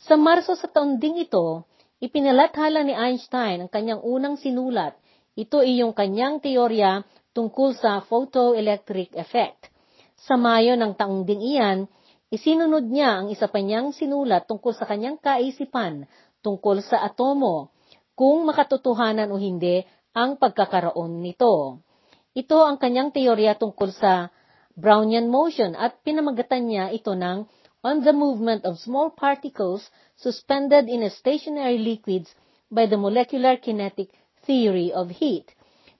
Sa 0.00 0.16
Marso 0.16 0.56
sa 0.56 0.64
taon 0.64 0.96
ding 0.96 1.20
ito, 1.20 1.68
ipinalathala 2.00 2.80
ni 2.80 2.96
Einstein 2.96 3.68
ang 3.68 3.70
kanyang 3.70 4.00
unang 4.00 4.40
sinulat. 4.40 4.96
Ito 5.36 5.60
ay 5.60 5.84
yung 5.84 5.92
kanyang 5.92 6.40
teorya 6.40 7.04
tungkol 7.36 7.76
sa 7.76 8.00
photoelectric 8.08 9.12
effect. 9.20 9.68
Sa 10.16 10.40
Mayo 10.40 10.72
ng 10.80 10.96
taong 10.96 11.28
ding 11.28 11.44
iyan, 11.44 11.84
isinunod 12.32 12.88
niya 12.88 13.20
ang 13.20 13.28
isa 13.28 13.44
pa 13.52 13.60
niyang 13.60 13.92
sinulat 13.92 14.48
tungkol 14.48 14.72
sa 14.72 14.88
kanyang 14.88 15.20
kaisipan 15.20 16.08
tungkol 16.40 16.80
sa 16.80 17.04
atomo, 17.04 17.68
kung 18.16 18.48
makatotohanan 18.48 19.28
o 19.28 19.36
hindi 19.36 19.84
ang 20.16 20.40
pagkakaroon 20.40 21.20
nito. 21.20 21.84
Ito 22.32 22.64
ang 22.64 22.80
kanyang 22.80 23.12
teorya 23.12 23.52
tungkol 23.60 23.92
sa 23.92 24.32
Brownian 24.80 25.28
motion 25.28 25.76
at 25.76 26.00
pinamagatan 26.00 26.72
niya 26.72 26.88
ito 26.88 27.12
ng 27.12 27.44
On 27.80 28.04
the 28.04 28.12
Movement 28.12 28.68
of 28.68 28.76
Small 28.76 29.08
Particles 29.08 29.88
Suspended 30.20 30.84
in 30.84 31.00
Stationary 31.08 31.80
Liquids 31.80 32.28
by 32.68 32.84
the 32.84 33.00
Molecular 33.00 33.56
Kinetic 33.56 34.12
Theory 34.44 34.92
of 34.92 35.08
Heat. 35.08 35.48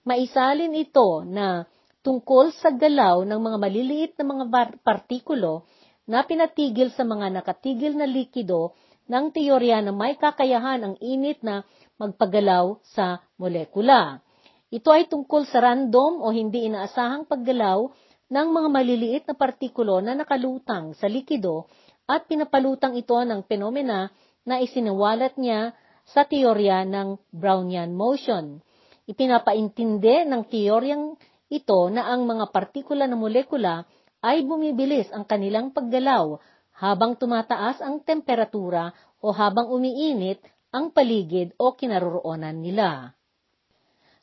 Maisalin 0.05 0.77
ito 0.77 1.25
na 1.25 1.65
tungkol 2.05 2.53
sa 2.53 2.69
galaw 2.69 3.25
ng 3.25 3.33
mga 3.33 3.57
maliliit 3.57 4.13
na 4.21 4.29
mga 4.29 4.45
partikulo 4.85 5.65
na 6.05 6.21
pinatigil 6.21 6.93
sa 6.93 7.01
mga 7.01 7.41
nakatigil 7.41 7.97
na 7.97 8.05
likido 8.05 8.77
ng 9.09 9.33
teorya 9.33 9.81
na 9.81 9.89
may 9.89 10.13
kakayahan 10.21 10.85
ang 10.85 10.95
init 11.01 11.41
na 11.41 11.65
magpagalaw 11.97 12.77
sa 12.93 13.25
molekula. 13.41 14.21
Ito 14.69 14.93
ay 14.93 15.09
tungkol 15.09 15.49
sa 15.49 15.65
random 15.65 16.21
o 16.21 16.29
hindi 16.29 16.69
inaasahang 16.69 17.25
paggalaw 17.25 17.89
ng 18.31 18.47
mga 18.47 18.69
maliliit 18.71 19.23
na 19.27 19.35
partikulo 19.35 19.99
na 19.99 20.15
nakalutang 20.15 20.95
sa 20.95 21.11
likido 21.11 21.67
at 22.07 22.25
pinapalutang 22.31 22.95
ito 22.95 23.19
ng 23.19 23.43
penomena 23.43 24.07
na 24.47 24.63
isinawalat 24.63 25.35
niya 25.35 25.75
sa 26.07 26.23
teorya 26.23 26.87
ng 26.87 27.19
Brownian 27.29 27.91
motion. 27.91 28.63
Ipinapaintindi 29.05 30.25
ng 30.31 30.47
teoryang 30.47 31.19
ito 31.51 31.79
na 31.91 32.07
ang 32.07 32.23
mga 32.23 32.47
partikula 32.55 33.05
na 33.05 33.19
molekula 33.19 33.83
ay 34.23 34.47
bumibilis 34.47 35.11
ang 35.11 35.27
kanilang 35.27 35.75
paggalaw 35.75 36.39
habang 36.79 37.19
tumataas 37.19 37.83
ang 37.83 37.99
temperatura 38.01 38.95
o 39.19 39.35
habang 39.35 39.67
umiinit 39.69 40.39
ang 40.71 40.95
paligid 40.95 41.51
o 41.59 41.75
kinaroroonan 41.75 42.63
nila. 42.63 43.11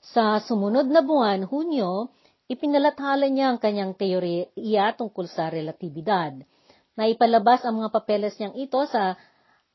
Sa 0.01 0.41
sumunod 0.41 0.89
na 0.89 1.05
buwan, 1.05 1.45
Hunyo, 1.45 2.09
ipinalathala 2.49 3.29
niya 3.29 3.53
ang 3.53 3.61
kanyang 3.61 3.93
teorya 3.93 4.97
tungkol 4.97 5.29
sa 5.29 5.53
relatibidad. 5.53 6.33
Naipalabas 6.97 7.63
ang 7.63 7.85
mga 7.85 7.93
papeles 7.93 8.35
niyang 8.41 8.57
ito 8.57 8.81
sa 8.89 9.15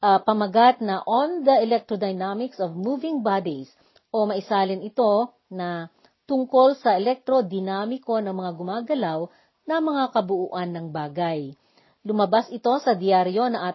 uh, 0.04 0.20
pamagat 0.26 0.82
na 0.82 1.06
On 1.08 1.46
the 1.46 1.56
Electrodynamics 1.64 2.58
of 2.60 2.76
Moving 2.76 3.22
Bodies 3.22 3.72
o 4.10 4.26
maisalin 4.26 4.84
ito 4.84 5.32
na 5.48 5.88
tungkol 6.26 6.76
sa 6.76 6.98
elektrodinamiko 6.98 8.20
ng 8.20 8.36
mga 8.36 8.52
gumagalaw 8.58 9.20
na 9.64 9.80
mga 9.80 10.12
kabuuan 10.12 10.74
ng 10.74 10.88
bagay. 10.92 11.56
Lumabas 12.04 12.52
ito 12.52 12.74
sa 12.84 13.00
diaryo 13.00 13.48
na 13.48 13.72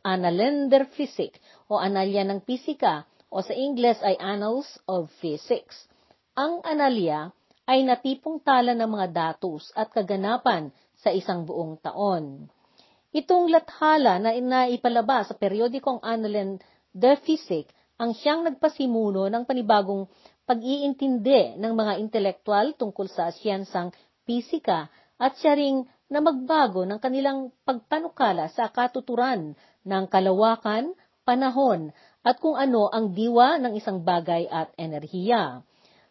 Annalender 0.00 0.88
Physic 0.96 1.36
o 1.68 1.76
Analya 1.76 2.24
ng 2.24 2.40
Pisika 2.40 3.04
o 3.28 3.44
sa 3.44 3.52
Ingles 3.52 4.00
ay 4.00 4.16
Annals 4.16 4.80
of 4.88 5.12
Physics. 5.20 5.76
Ang 6.40 6.64
analya 6.64 7.36
ay 7.70 7.86
natipong 7.86 8.42
tala 8.42 8.74
ng 8.74 8.90
mga 8.90 9.06
datos 9.14 9.70
at 9.78 9.94
kaganapan 9.94 10.74
sa 10.98 11.14
isang 11.14 11.46
buong 11.46 11.78
taon. 11.78 12.50
Itong 13.14 13.46
lathala 13.46 14.18
na 14.18 14.34
inaipalabas 14.34 15.30
sa 15.30 15.38
periodikong 15.38 16.02
Annalen 16.02 16.58
Physic 17.22 17.70
ang 17.94 18.10
siyang 18.10 18.42
nagpasimuno 18.42 19.30
ng 19.30 19.46
panibagong 19.46 20.10
pag-iintindi 20.50 21.62
ng 21.62 21.72
mga 21.78 22.02
intelektual 22.02 22.74
tungkol 22.74 23.06
sa 23.06 23.30
siyansang 23.30 23.94
pisika 24.26 24.90
at 25.14 25.38
siya 25.38 25.54
ring 25.54 25.86
na 26.10 26.18
magbago 26.18 26.82
ng 26.82 26.98
kanilang 26.98 27.54
pagpanukala 27.62 28.50
sa 28.50 28.66
katuturan 28.66 29.54
ng 29.86 30.04
kalawakan, 30.10 30.90
panahon, 31.22 31.94
at 32.26 32.42
kung 32.42 32.58
ano 32.58 32.90
ang 32.90 33.14
diwa 33.14 33.62
ng 33.62 33.78
isang 33.78 34.02
bagay 34.02 34.50
at 34.50 34.74
enerhiya. 34.74 35.62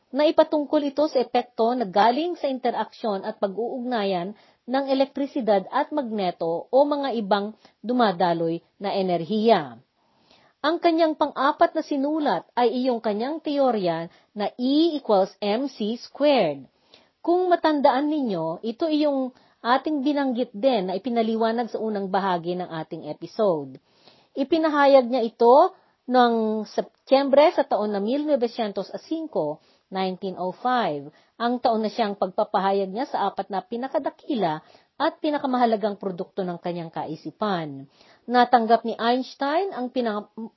Naipatungkol 0.09 0.89
ito 0.89 1.05
sa 1.05 1.21
epekto 1.21 1.69
na 1.77 1.85
galing 1.85 2.33
sa 2.33 2.49
interaksyon 2.49 3.21
at 3.21 3.37
pag-uugnayan 3.37 4.33
ng 4.65 4.85
elektrisidad 4.89 5.69
at 5.69 5.93
magneto 5.93 6.65
o 6.73 6.77
mga 6.81 7.13
ibang 7.21 7.53
dumadaloy 7.85 8.57
na 8.81 8.89
enerhiya. 8.93 9.77
Ang 10.65 10.81
kanyang 10.81 11.13
pang-apat 11.13 11.77
na 11.77 11.85
sinulat 11.85 12.43
ay 12.57 12.73
iyong 12.83 12.99
kanyang 12.99 13.37
teorya 13.37 14.09
na 14.33 14.49
E 14.57 14.97
equals 14.97 15.29
mc 15.39 15.77
squared. 16.01 16.65
Kung 17.21 17.45
matandaan 17.45 18.09
ninyo, 18.09 18.65
ito 18.65 18.89
iyong 18.89 19.29
ating 19.61 20.01
binanggit 20.01 20.49
din 20.57 20.89
na 20.89 20.97
ipinaliwanag 20.97 21.69
sa 21.69 21.77
unang 21.77 22.09
bahagi 22.09 22.57
ng 22.57 22.65
ating 22.65 23.07
episode. 23.13 23.77
Ipinahayag 24.33 25.05
niya 25.05 25.21
ito 25.21 25.77
noong 26.09 26.65
Setyembre 26.65 27.53
sa 27.53 27.61
taon 27.61 27.93
na 27.93 28.01
1905, 28.01 28.89
1905, 29.89 31.09
ang 31.41 31.53
taon 31.57 31.81
na 31.81 31.89
siyang 31.89 32.13
pagpapahayag 32.13 32.89
niya 32.93 33.09
sa 33.09 33.29
apat 33.29 33.49
na 33.49 33.65
pinakadakila 33.65 34.61
at 34.99 35.13
pinakamahalagang 35.23 35.97
produkto 35.97 36.45
ng 36.45 36.61
kanyang 36.61 36.93
kaisipan. 36.93 37.89
Natanggap 38.29 38.85
ni 38.85 38.93
Einstein 38.99 39.73
ang 39.73 39.89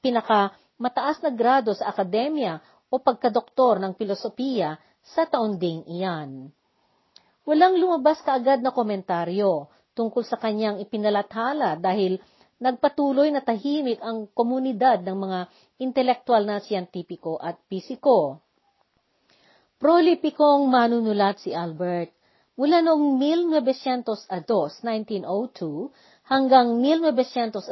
pinakamataas 0.03 1.25
na 1.25 1.31
grado 1.33 1.73
sa 1.73 1.89
akademya 1.95 2.61
o 2.93 3.01
pagkadoktor 3.01 3.81
ng 3.81 3.97
filosofiya 3.97 4.77
sa 5.01 5.25
taon 5.25 5.57
ding 5.57 5.87
iyan. 5.89 6.53
Walang 7.49 7.81
lumabas 7.81 8.23
kaagad 8.23 8.61
na 8.61 8.71
komentaryo 8.71 9.67
tungkol 9.97 10.23
sa 10.23 10.39
kanyang 10.39 10.79
ipinalathala 10.79 11.81
dahil 11.81 12.21
nagpatuloy 12.63 13.35
na 13.35 13.43
tahimik 13.43 13.99
ang 13.99 14.31
komunidad 14.31 15.03
ng 15.03 15.17
mga 15.19 15.41
intelektual 15.83 16.47
na 16.47 16.63
siyentipiko 16.63 17.41
at 17.43 17.59
pisiko. 17.67 18.39
Prolipikong 19.83 20.71
manunulat 20.71 21.43
si 21.43 21.51
Albert. 21.51 22.15
Mula 22.55 22.87
noong 22.87 23.19
1902, 23.19 24.79
1902 24.79 25.91
hanggang 26.31 26.79
1905, 26.79 27.67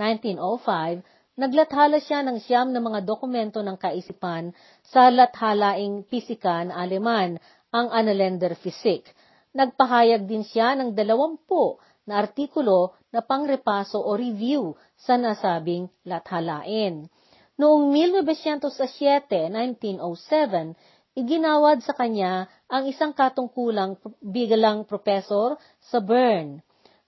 1905, 0.00 1.04
naglathala 1.36 2.00
siya 2.00 2.24
ng 2.24 2.40
siyam 2.40 2.72
na 2.72 2.80
mga 2.80 3.04
dokumento 3.04 3.60
ng 3.60 3.76
kaisipan 3.76 4.56
sa 4.80 5.12
lathalaing 5.12 6.08
pisika 6.08 6.64
na 6.64 6.80
Aleman, 6.80 7.36
ang 7.68 7.92
Annalender 7.92 8.56
Physik. 8.56 9.04
Nagpahayag 9.52 10.24
din 10.24 10.40
siya 10.40 10.72
ng 10.72 10.96
dalawampu 10.96 11.76
na 12.08 12.24
artikulo 12.24 12.96
na 13.12 13.20
pangrepaso 13.20 14.00
o 14.00 14.16
review 14.16 14.72
sa 14.96 15.20
nasabing 15.20 15.84
lathalain. 16.08 17.12
Noong 17.54 17.94
1907, 17.94 19.52
1907, 19.52 20.74
iginawad 21.14 21.82
sa 21.86 21.94
kanya 21.94 22.50
ang 22.66 22.90
isang 22.90 23.14
katungkulang 23.14 23.94
bigalang 24.18 24.82
profesor 24.82 25.54
sa 25.78 26.02
Bern. 26.02 26.58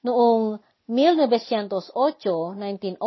Noong 0.06 0.62
1908, 0.86 1.90
1908, 2.54 3.02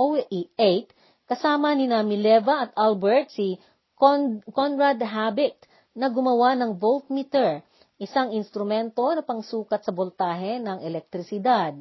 kasama 1.24 1.72
ni 1.72 1.88
Mileva 1.88 2.68
at 2.68 2.76
Albert 2.76 3.32
si 3.32 3.56
Con- 3.96 4.44
Conrad 4.52 5.00
Habit 5.00 5.56
na 5.96 6.12
gumawa 6.12 6.56
ng 6.60 6.76
voltmeter, 6.76 7.64
isang 8.00 8.36
instrumento 8.36 9.08
na 9.16 9.24
pangsukat 9.24 9.84
sa 9.84 9.92
voltahe 9.96 10.60
ng 10.60 10.84
elektrisidad. 10.84 11.76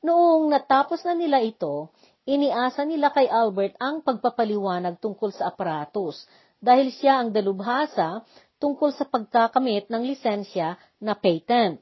Noong 0.00 0.48
natapos 0.48 1.04
na 1.04 1.12
nila 1.12 1.40
ito, 1.44 1.92
iniasa 2.24 2.84
nila 2.88 3.12
kay 3.12 3.28
Albert 3.28 3.76
ang 3.80 4.00
pagpapaliwanag 4.00 5.00
tungkol 5.00 5.32
sa 5.32 5.52
aparatus 5.52 6.24
dahil 6.60 6.92
siya 6.92 7.24
ang 7.24 7.32
dalubhasa 7.32 8.20
tungkol 8.60 8.92
sa 8.92 9.08
pagkakamit 9.08 9.88
ng 9.88 10.04
lisensya 10.04 10.76
na 11.00 11.16
patent. 11.16 11.80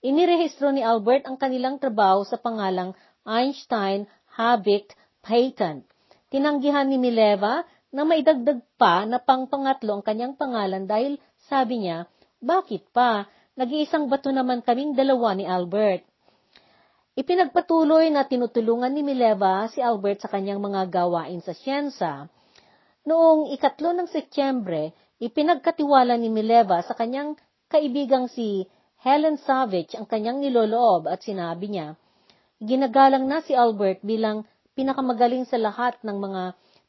Inirehistro 0.00 0.72
ni 0.72 0.80
Albert 0.80 1.28
ang 1.28 1.36
kanilang 1.36 1.76
trabaho 1.76 2.24
sa 2.24 2.40
pangalang 2.40 2.96
Einstein-Habit 3.24 4.96
Patent 5.20 5.84
Tinanggihan 6.34 6.90
ni 6.90 6.98
Mileva 6.98 7.62
na 7.94 8.02
maidagdag 8.02 8.58
pa 8.74 9.06
na 9.06 9.22
pangpangatlo 9.22 9.94
ang 9.94 10.02
kanyang 10.02 10.34
pangalan 10.34 10.82
dahil 10.82 11.14
sabi 11.46 11.86
niya, 11.86 12.10
bakit 12.42 12.90
pa? 12.90 13.30
Nag-iisang 13.54 14.10
bato 14.10 14.34
naman 14.34 14.58
kaming 14.66 14.98
dalawa 14.98 15.38
ni 15.38 15.46
Albert. 15.46 16.02
Ipinagpatuloy 17.14 18.10
na 18.10 18.26
tinutulungan 18.26 18.90
ni 18.90 19.06
Mileva 19.06 19.70
si 19.70 19.78
Albert 19.78 20.26
sa 20.26 20.28
kanyang 20.34 20.58
mga 20.58 20.90
gawain 20.90 21.38
sa 21.38 21.54
siyensa. 21.54 22.26
Noong 23.06 23.54
ikatlo 23.54 23.94
ng 23.94 24.10
Setyembre, 24.10 24.90
ipinagkatiwala 25.22 26.18
ni 26.18 26.28
Mileva 26.28 26.82
sa 26.82 26.98
kanyang 26.98 27.38
kaibigang 27.70 28.26
si 28.26 28.66
Helen 29.04 29.36
Savage 29.36 29.94
ang 29.94 30.08
kanyang 30.08 30.40
niloloob 30.40 31.06
at 31.06 31.20
sinabi 31.20 31.68
niya, 31.70 31.94
ginagalang 32.58 33.28
na 33.28 33.44
si 33.44 33.52
Albert 33.52 34.00
bilang 34.00 34.48
pinakamagaling 34.74 35.44
sa 35.44 35.60
lahat 35.60 36.00
ng 36.02 36.16
mga 36.18 36.42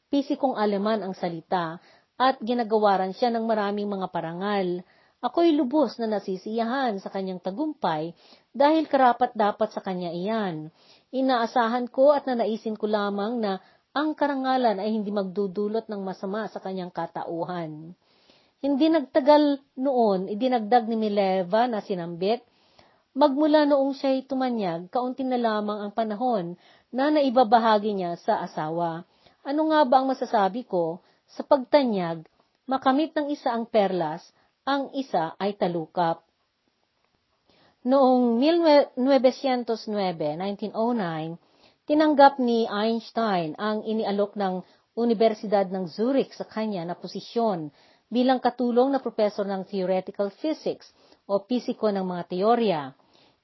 pisikong 0.08 0.56
Aleman 0.56 1.04
ang 1.04 1.12
salita 1.12 1.78
at 2.16 2.40
ginagawaran 2.40 3.12
siya 3.12 3.28
ng 3.30 3.44
maraming 3.44 3.86
mga 3.86 4.08
parangal. 4.08 4.80
Ako'y 5.20 5.52
lubos 5.52 5.96
na 6.00 6.06
nasisiyahan 6.06 7.00
sa 7.00 7.08
kanyang 7.12 7.40
tagumpay 7.40 8.16
dahil 8.52 8.88
karapat 8.88 9.32
dapat 9.36 9.72
sa 9.72 9.84
kanya 9.84 10.12
iyan. 10.12 10.72
Inaasahan 11.12 11.92
ko 11.92 12.16
at 12.16 12.24
nanaisin 12.24 12.76
ko 12.76 12.88
lamang 12.88 13.40
na 13.40 13.60
ang 13.96 14.12
karangalan 14.12 14.76
ay 14.76 14.92
hindi 14.92 15.08
magdudulot 15.08 15.88
ng 15.88 16.00
masama 16.04 16.48
sa 16.52 16.60
kanyang 16.60 16.92
katauhan. 16.92 17.96
Hindi 18.64 18.88
nagtagal 18.88 19.60
noon, 19.76 20.32
idinagdag 20.32 20.88
ni 20.88 20.96
Mileva 20.96 21.68
na 21.68 21.84
sinambit, 21.84 22.40
magmula 23.12 23.68
noong 23.68 23.92
siya'y 23.92 24.24
tumanyag, 24.24 24.88
kaunti 24.88 25.24
na 25.28 25.36
lamang 25.36 25.84
ang 25.84 25.92
panahon 25.92 26.56
na 26.88 27.12
naibabahagi 27.12 27.92
niya 27.92 28.16
sa 28.16 28.40
asawa. 28.40 29.04
Ano 29.44 29.68
nga 29.68 29.84
ba 29.84 30.00
ang 30.00 30.08
masasabi 30.08 30.64
ko? 30.64 31.04
Sa 31.28 31.44
pagtanyag, 31.44 32.24
makamit 32.64 33.12
ng 33.12 33.28
isa 33.28 33.52
ang 33.52 33.68
perlas, 33.68 34.24
ang 34.64 34.88
isa 34.96 35.36
ay 35.36 35.52
talukap. 35.54 36.24
Noong 37.86 38.42
1909, 38.42 38.98
1909, 38.98 40.74
tinanggap 41.86 42.42
ni 42.42 42.66
Einstein 42.66 43.54
ang 43.60 43.86
inialok 43.86 44.34
ng 44.34 44.64
Universidad 44.96 45.68
ng 45.68 45.86
Zurich 45.92 46.34
sa 46.34 46.48
kanya 46.48 46.82
na 46.82 46.96
posisyon 46.98 47.70
bilang 48.06 48.38
katulong 48.38 48.94
na 48.94 49.02
profesor 49.02 49.42
ng 49.46 49.66
theoretical 49.66 50.30
physics 50.30 50.90
o 51.26 51.42
pisiko 51.42 51.90
ng 51.90 52.06
mga 52.06 52.22
teorya. 52.30 52.80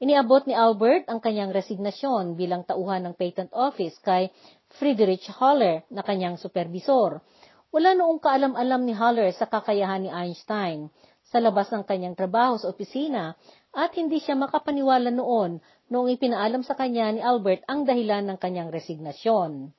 Iniabot 0.02 0.42
ni 0.50 0.54
Albert 0.54 1.06
ang 1.06 1.22
kanyang 1.22 1.54
resignasyon 1.54 2.34
bilang 2.34 2.66
tauhan 2.66 3.06
ng 3.06 3.14
patent 3.14 3.50
office 3.54 3.94
kay 4.02 4.34
Friedrich 4.78 5.26
Haller 5.30 5.86
na 5.94 6.02
kanyang 6.02 6.34
supervisor. 6.38 7.22
Wala 7.70 7.94
noong 7.94 8.18
kaalam-alam 8.18 8.82
ni 8.82 8.94
Haller 8.98 9.30
sa 9.30 9.46
kakayahan 9.46 10.02
ni 10.02 10.10
Einstein 10.10 10.90
sa 11.32 11.40
labas 11.40 11.72
ng 11.72 11.86
kanyang 11.88 12.12
trabaho 12.12 12.60
sa 12.60 12.68
opisina 12.68 13.32
at 13.72 13.96
hindi 13.96 14.20
siya 14.20 14.36
makapaniwala 14.36 15.08
noon 15.08 15.62
noong 15.88 16.08
ipinaalam 16.12 16.60
sa 16.60 16.76
kanya 16.76 17.08
ni 17.08 17.24
Albert 17.24 17.64
ang 17.64 17.88
dahilan 17.88 18.28
ng 18.28 18.38
kanyang 18.42 18.68
resignasyon. 18.68 19.72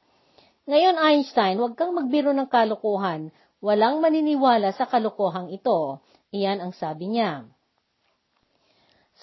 Ngayon 0.63 0.95
Einstein, 0.97 1.59
huwag 1.59 1.75
kang 1.75 1.91
magbiro 1.93 2.31
ng 2.31 2.47
kalokohan. 2.47 3.29
Walang 3.63 4.03
maniniwala 4.03 4.75
sa 4.75 4.83
kalokohang 4.83 5.47
ito. 5.47 6.03
Iyan 6.35 6.59
ang 6.59 6.75
sabi 6.75 7.07
niya. 7.07 7.47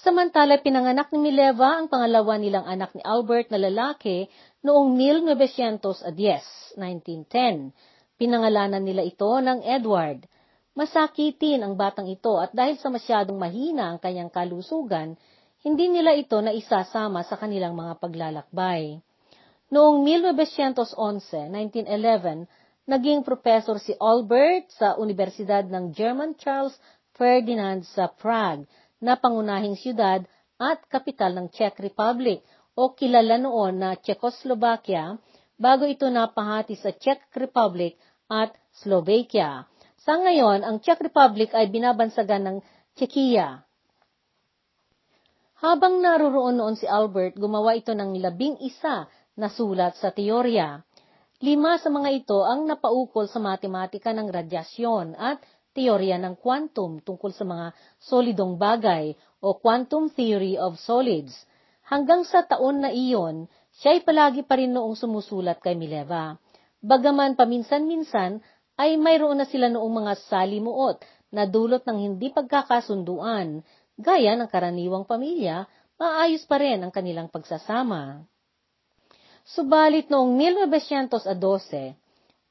Samantala, 0.00 0.56
pinanganak 0.64 1.12
ni 1.12 1.28
Mileva 1.28 1.76
ang 1.76 1.92
pangalawa 1.92 2.40
nilang 2.40 2.64
anak 2.64 2.96
ni 2.96 3.04
Albert 3.04 3.52
na 3.52 3.60
lalaki 3.60 4.32
noong 4.64 4.96
1910, 4.96 6.80
1910. 6.80 7.76
Pinangalanan 8.16 8.80
nila 8.80 9.04
ito 9.04 9.28
ng 9.28 9.60
Edward. 9.60 10.24
Masakitin 10.72 11.60
ang 11.60 11.76
batang 11.76 12.08
ito 12.08 12.40
at 12.40 12.56
dahil 12.56 12.80
sa 12.80 12.88
masyadong 12.88 13.36
mahina 13.36 13.92
ang 13.92 14.00
kanyang 14.00 14.32
kalusugan, 14.32 15.20
hindi 15.60 15.92
nila 15.92 16.16
ito 16.16 16.40
na 16.40 16.56
isasama 16.56 17.20
sa 17.28 17.36
kanilang 17.36 17.76
mga 17.76 18.00
paglalakbay. 18.00 19.04
Noong 19.68 20.00
1911, 20.00 21.52
1911, 21.52 22.48
naging 22.90 23.22
professor 23.22 23.78
si 23.78 23.94
Albert 24.02 24.74
sa 24.74 24.98
Universidad 24.98 25.62
ng 25.70 25.94
German 25.94 26.34
Charles 26.34 26.74
Ferdinand 27.14 27.86
sa 27.86 28.10
Prague 28.10 28.66
na 28.98 29.14
pangunahing 29.14 29.78
siyudad 29.78 30.26
at 30.58 30.82
kapital 30.90 31.30
ng 31.38 31.54
Czech 31.54 31.78
Republic 31.78 32.42
o 32.74 32.90
kilala 32.90 33.38
noon 33.38 33.78
na 33.78 33.94
Czechoslovakia 33.94 35.14
bago 35.54 35.86
ito 35.86 36.10
napahati 36.10 36.74
sa 36.74 36.90
Czech 36.90 37.30
Republic 37.38 37.94
at 38.26 38.50
Slovakia. 38.74 39.70
Sa 40.02 40.18
ngayon, 40.18 40.66
ang 40.66 40.82
Czech 40.82 40.98
Republic 40.98 41.54
ay 41.54 41.70
binabansagan 41.70 42.42
ng 42.42 42.56
Czechia. 42.98 43.62
Habang 45.62 46.02
naroroon 46.02 46.58
noon 46.58 46.74
si 46.74 46.88
Albert, 46.90 47.38
gumawa 47.38 47.76
ito 47.76 47.94
ng 47.94 48.18
labing 48.18 48.58
isa 48.64 49.06
na 49.36 49.46
sulat 49.46 49.94
sa 50.00 50.08
teorya. 50.10 50.80
Lima 51.40 51.80
sa 51.80 51.88
mga 51.88 52.12
ito 52.12 52.44
ang 52.44 52.68
napaukol 52.68 53.24
sa 53.24 53.40
matematika 53.40 54.12
ng 54.12 54.28
radyasyon 54.28 55.16
at 55.16 55.40
teorya 55.72 56.20
ng 56.20 56.36
quantum 56.36 57.00
tungkol 57.00 57.32
sa 57.32 57.48
mga 57.48 57.72
solidong 57.96 58.60
bagay 58.60 59.16
o 59.40 59.56
quantum 59.56 60.12
theory 60.12 60.60
of 60.60 60.76
solids. 60.76 61.32
Hanggang 61.88 62.28
sa 62.28 62.44
taon 62.44 62.84
na 62.84 62.92
iyon, 62.92 63.48
siya 63.72 63.96
ay 63.96 64.04
palagi 64.04 64.44
pa 64.44 64.60
rin 64.60 64.68
noong 64.68 64.92
sumusulat 64.92 65.64
kay 65.64 65.80
Mileva. 65.80 66.36
Bagaman 66.84 67.40
paminsan-minsan 67.40 68.44
ay 68.76 69.00
mayroon 69.00 69.40
na 69.40 69.48
sila 69.48 69.72
noong 69.72 69.92
mga 69.96 70.12
salimuot 70.28 71.00
na 71.32 71.48
dulot 71.48 71.80
ng 71.88 71.98
hindi 72.04 72.28
pagkakasunduan, 72.36 73.64
gaya 73.96 74.36
ng 74.36 74.48
karaniwang 74.52 75.08
pamilya, 75.08 75.64
maayos 75.96 76.44
pa 76.44 76.60
rin 76.60 76.84
ang 76.84 76.92
kanilang 76.92 77.32
pagsasama. 77.32 78.28
Subalit 79.50 80.06
noong 80.06 80.38
1912, 80.38 81.98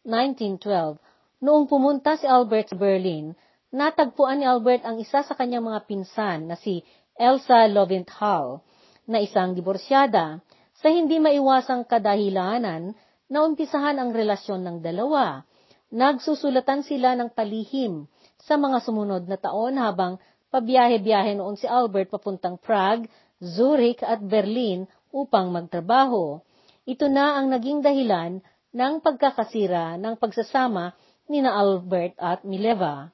1912, 0.04 1.00
Noong 1.40 1.72
pumunta 1.72 2.20
si 2.20 2.28
Albert 2.28 2.76
sa 2.76 2.76
Berlin, 2.76 3.32
natagpuan 3.72 4.44
ni 4.44 4.46
Albert 4.46 4.84
ang 4.84 5.00
isa 5.00 5.24
sa 5.24 5.32
kanyang 5.32 5.72
mga 5.72 5.88
pinsan 5.88 6.52
na 6.52 6.60
si 6.60 6.84
Elsa 7.16 7.64
Loventhal, 7.72 8.60
na 9.08 9.24
isang 9.24 9.56
diborsyada. 9.56 10.44
Sa 10.84 10.92
hindi 10.92 11.16
maiwasang 11.24 11.88
kadahilanan, 11.88 12.92
naumpisahan 13.32 13.96
ang 13.96 14.12
relasyon 14.12 14.68
ng 14.68 14.78
dalawa. 14.84 15.48
Nagsusulatan 15.96 16.84
sila 16.84 17.16
ng 17.16 17.32
palihim 17.32 18.12
sa 18.44 18.60
mga 18.60 18.84
sumunod 18.84 19.24
na 19.32 19.40
taon 19.40 19.80
habang 19.80 20.20
pabiyahe-biyahe 20.52 21.40
noon 21.40 21.56
si 21.56 21.64
Albert 21.64 22.12
papuntang 22.12 22.60
Prague, 22.60 23.08
Zurich 23.40 24.04
at 24.04 24.20
Berlin 24.20 24.84
upang 25.16 25.56
magtrabaho. 25.56 26.44
Ito 26.90 27.06
na 27.06 27.38
ang 27.38 27.54
naging 27.54 27.86
dahilan 27.86 28.42
ng 28.74 28.94
pagkakasira 29.06 30.02
ng 30.02 30.18
pagsasama 30.18 30.98
ni 31.30 31.38
na 31.38 31.54
Albert 31.54 32.18
at 32.18 32.42
Mileva. 32.42 33.14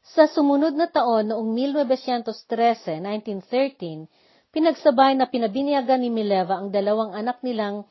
Sa 0.00 0.24
sumunod 0.24 0.72
na 0.72 0.88
taon 0.88 1.28
noong 1.28 1.52
1913, 1.52 3.04
1913, 3.04 4.08
pinagsabay 4.56 5.20
na 5.20 5.28
pinabinyagan 5.28 6.00
ni 6.00 6.08
Mileva 6.08 6.56
ang 6.56 6.72
dalawang 6.72 7.12
anak 7.12 7.44
nilang 7.44 7.84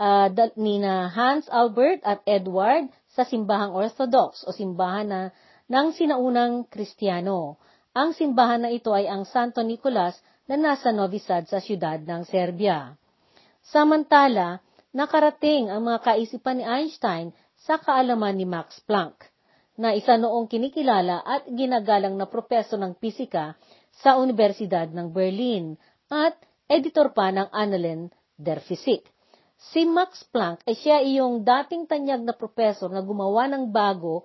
uh, 0.00 0.32
ni 0.56 0.80
na 0.80 1.12
Hans 1.12 1.44
Albert 1.52 2.00
at 2.08 2.24
Edward 2.24 2.88
sa 3.12 3.28
simbahang 3.28 3.76
Orthodox 3.76 4.48
o 4.48 4.56
simbahan 4.56 5.12
na 5.12 5.20
ng 5.68 5.92
sinaunang 5.92 6.64
Kristiyano. 6.72 7.60
Ang 7.92 8.16
simbahan 8.16 8.64
na 8.64 8.72
ito 8.72 8.96
ay 8.96 9.12
ang 9.12 9.28
Santo 9.28 9.60
Nicolas 9.60 10.16
na 10.48 10.56
nasa 10.56 10.88
Novi 10.88 11.20
Sad 11.20 11.52
sa 11.52 11.60
siyudad 11.60 12.00
ng 12.00 12.24
Serbia. 12.24 12.96
Samantala, 13.68 14.64
nakarating 14.96 15.68
ang 15.68 15.84
mga 15.84 16.00
kaisipan 16.00 16.56
ni 16.56 16.64
Einstein 16.64 17.36
sa 17.60 17.76
kaalaman 17.76 18.32
ni 18.32 18.48
Max 18.48 18.80
Planck, 18.88 19.28
na 19.76 19.92
isa 19.92 20.16
noong 20.16 20.48
kinikilala 20.48 21.20
at 21.20 21.44
ginagalang 21.52 22.16
na 22.16 22.24
propeso 22.24 22.80
ng 22.80 22.96
pisika 22.96 23.60
sa 24.00 24.16
Universidad 24.16 24.88
ng 24.88 25.12
Berlin 25.12 25.76
at 26.08 26.40
editor 26.64 27.12
pa 27.12 27.28
ng 27.28 27.52
Annalen 27.52 28.08
der 28.40 28.64
Physik. 28.64 29.04
Si 29.60 29.84
Max 29.84 30.24
Planck 30.32 30.64
ay 30.64 30.72
siya 30.72 31.04
iyong 31.04 31.44
dating 31.44 31.84
tanyag 31.84 32.24
na 32.24 32.32
profesor 32.32 32.88
na 32.88 33.04
gumawa 33.04 33.52
ng 33.52 33.68
bago 33.68 34.24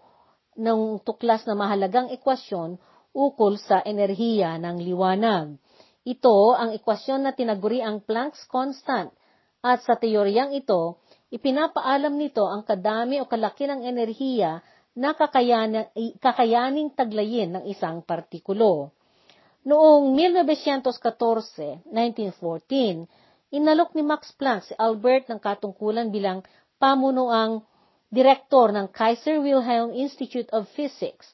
ng 0.55 1.03
tuklas 1.03 1.43
na 1.43 1.51
mahalagang 1.51 2.07
ekwasyon 2.15 2.79
ukol 3.11 3.59
sa 3.59 3.83
enerhiya 3.83 4.55
ng 4.55 4.79
liwanag. 4.79 5.59
Ito 6.07 6.55
ang 6.55 6.71
ekwasyon 6.79 7.27
na 7.27 7.35
tinaguri 7.35 7.83
ang 7.83 7.99
Planck's 7.99 8.47
constant 8.47 9.11
at 9.63 9.79
sa 9.87 9.95
teoryang 9.95 10.51
ito, 10.51 10.99
ipinapaalam 11.31 12.19
nito 12.19 12.43
ang 12.43 12.67
kadami 12.67 13.23
o 13.23 13.25
kalaki 13.25 13.63
ng 13.63 13.87
enerhiya 13.87 14.59
na 14.93 15.15
kakayaning 15.15 16.91
taglayin 16.93 17.57
ng 17.57 17.63
isang 17.71 18.03
partikulo. 18.03 18.91
Noong 19.63 20.11
1914, 20.19 21.87
1914, 21.87 23.07
inalok 23.55 23.95
ni 23.95 24.03
Max 24.03 24.35
Planck 24.35 24.67
si 24.67 24.75
Albert 24.75 25.31
ng 25.31 25.39
katungkulan 25.39 26.11
bilang 26.11 26.43
pamunuang 26.75 27.63
direktor 28.11 28.75
ng 28.75 28.91
Kaiser 28.91 29.39
Wilhelm 29.39 29.95
Institute 29.95 30.51
of 30.51 30.67
Physics. 30.75 31.31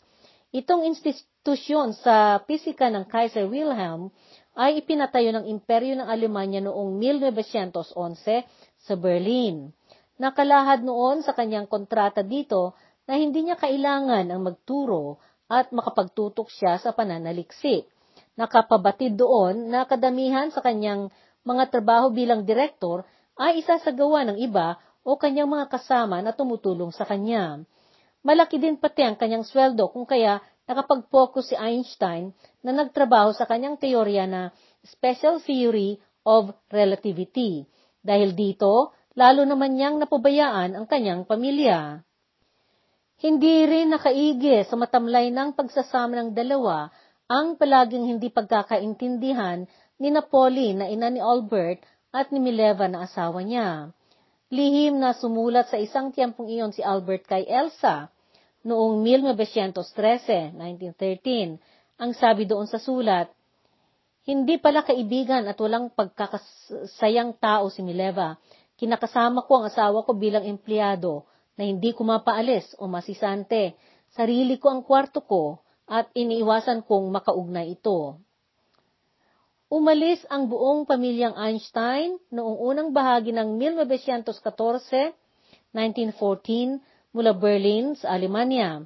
Itong 0.53 0.85
institusyon 0.85 1.97
sa 1.97 2.39
pisika 2.45 2.87
ng 2.93 3.09
Kaiser 3.09 3.49
Wilhelm 3.49 4.13
ay 4.57 4.81
ipinatayo 4.81 5.29
ng 5.35 5.45
Imperyo 5.45 5.99
ng 5.99 6.07
Alemanya 6.09 6.63
noong 6.65 6.97
1911 6.97 8.45
sa 8.81 8.93
Berlin. 8.97 9.69
Nakalahad 10.19 10.83
noon 10.83 11.23
sa 11.23 11.31
kanyang 11.31 11.69
kontrata 11.69 12.25
dito 12.25 12.75
na 13.09 13.15
hindi 13.17 13.45
niya 13.45 13.57
kailangan 13.57 14.29
ang 14.29 14.41
magturo 14.43 15.17
at 15.49 15.73
makapagtutok 15.73 16.51
siya 16.53 16.77
sa 16.77 16.93
pananaliksik. 16.93 17.89
Nakapabatid 18.37 19.17
doon 19.17 19.73
na 19.73 19.83
kadamihan 19.89 20.53
sa 20.53 20.61
kanyang 20.61 21.09
mga 21.47 21.73
trabaho 21.73 22.13
bilang 22.13 22.45
direktor 22.45 23.07
ay 23.39 23.63
isasagawa 23.63 24.27
ng 24.29 24.37
iba 24.43 24.77
o 25.01 25.15
kanyang 25.15 25.49
mga 25.49 25.71
kasama 25.71 26.19
na 26.19 26.35
tumutulong 26.35 26.91
sa 26.91 27.07
kanya. 27.07 27.63
Malaki 28.19 28.59
din 28.59 28.75
pati 28.75 29.01
ang 29.07 29.15
kanyang 29.15 29.47
sweldo 29.47 29.87
kung 29.95 30.03
kaya 30.03 30.43
nakapag-focus 30.69 31.49
si 31.49 31.55
Einstein 31.57 32.29
na 32.61 32.69
nagtrabaho 32.69 33.33
sa 33.33 33.49
kanyang 33.49 33.81
teorya 33.81 34.29
na 34.29 34.53
Special 34.85 35.41
Theory 35.41 35.97
of 36.21 36.53
Relativity. 36.69 37.65
Dahil 38.05 38.37
dito, 38.37 38.93
lalo 39.17 39.49
naman 39.49 39.73
niyang 39.73 39.97
napabayaan 39.97 40.77
ang 40.77 40.85
kanyang 40.85 41.25
pamilya. 41.25 42.05
Hindi 43.19 43.65
rin 43.65 43.91
nakaigi 43.91 44.63
sa 44.69 44.77
matamlay 44.77 45.33
ng 45.33 45.57
pagsasama 45.57 46.21
ng 46.21 46.29
dalawa 46.37 46.87
ang 47.25 47.57
palaging 47.57 48.05
hindi 48.05 48.29
pagkakaintindihan 48.29 49.65
ni 49.99 50.07
Napoli 50.13 50.77
na 50.77 50.87
ina 50.87 51.11
ni 51.11 51.19
Albert 51.19 51.83
at 52.13 52.29
ni 52.29 52.39
Mileva 52.39 52.87
na 52.87 53.09
asawa 53.09 53.41
niya. 53.43 53.91
Lihim 54.53 55.01
na 55.01 55.17
sumulat 55.17 55.67
sa 55.69 55.77
isang 55.77 56.13
tiyampong 56.13 56.47
iyon 56.47 56.71
si 56.71 56.81
Albert 56.81 57.27
kay 57.27 57.43
Elsa 57.45 58.09
noong 58.63 59.03
1913, 59.03 60.55
1913. 60.55 61.59
Ang 61.99 62.11
sabi 62.15 62.47
doon 62.47 62.67
sa 62.67 62.79
sulat, 62.79 63.31
Hindi 64.23 64.61
pala 64.61 64.85
kaibigan 64.85 65.47
at 65.49 65.57
walang 65.57 65.89
pagkakasayang 65.95 67.39
tao 67.41 67.71
si 67.73 67.81
Mileva. 67.81 68.37
Kinakasama 68.77 69.43
ko 69.49 69.59
ang 69.59 69.65
asawa 69.67 70.05
ko 70.05 70.13
bilang 70.13 70.45
empleyado 70.45 71.25
na 71.57 71.65
hindi 71.65 71.91
ko 71.91 72.05
mapaalis 72.05 72.77
o 72.77 72.85
masisante. 72.85 73.73
Sarili 74.13 74.61
ko 74.61 74.69
ang 74.71 74.81
kwarto 74.85 75.25
ko 75.25 75.59
at 75.89 76.07
iniiwasan 76.13 76.85
kong 76.85 77.09
makaugnay 77.09 77.73
ito. 77.73 78.21
Umalis 79.69 80.21
ang 80.29 80.49
buong 80.49 80.85
pamilyang 80.89 81.37
Einstein 81.37 82.17
noong 82.33 82.57
unang 82.57 82.89
bahagi 82.89 83.29
ng 83.33 83.57
1914, 83.57 85.13
1914 85.73 86.81
mula 87.11 87.33
Berlin 87.33 87.97
sa 87.97 88.13
Alemanya. 88.13 88.85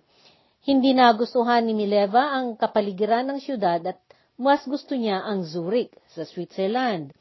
Hindi 0.64 0.96
nagustuhan 0.96 1.68
ni 1.68 1.76
Mileva 1.76 2.40
ang 2.40 2.56
kapaligiran 2.56 3.28
ng 3.28 3.40
syudad 3.44 3.84
at 3.84 4.00
mas 4.40 4.64
gusto 4.64 4.96
niya 4.96 5.22
ang 5.22 5.44
Zurich 5.44 5.92
sa 6.16 6.24
Switzerland. 6.24 7.12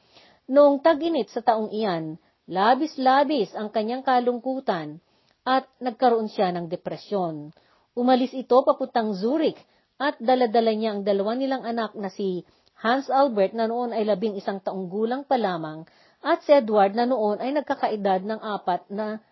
Noong 0.46 0.80
tag-init 0.80 1.28
sa 1.30 1.42
taong 1.42 1.74
iyan, 1.74 2.16
labis-labis 2.46 3.52
ang 3.58 3.74
kanyang 3.74 4.06
kalungkutan 4.06 5.02
at 5.42 5.66
nagkaroon 5.82 6.30
siya 6.30 6.54
ng 6.54 6.70
depresyon. 6.70 7.50
Umalis 7.98 8.32
ito 8.32 8.62
papuntang 8.62 9.12
Zurich 9.18 9.58
at 9.98 10.16
daladala 10.22 10.72
niya 10.72 10.96
ang 10.96 11.02
dalawa 11.02 11.34
nilang 11.34 11.66
anak 11.66 11.98
na 11.98 12.08
si 12.10 12.46
Hans 12.82 13.06
Albert 13.10 13.54
na 13.54 13.70
noon 13.70 13.94
ay 13.94 14.02
labing 14.02 14.34
isang 14.34 14.58
taong 14.58 14.90
gulang 14.90 15.22
pa 15.22 15.38
lamang 15.38 15.86
at 16.22 16.42
si 16.46 16.54
Edward 16.54 16.94
na 16.94 17.06
noon 17.06 17.38
ay 17.42 17.54
nagkakaedad 17.54 18.22
ng 18.26 18.40
apat 18.42 18.86
na, 18.90 19.22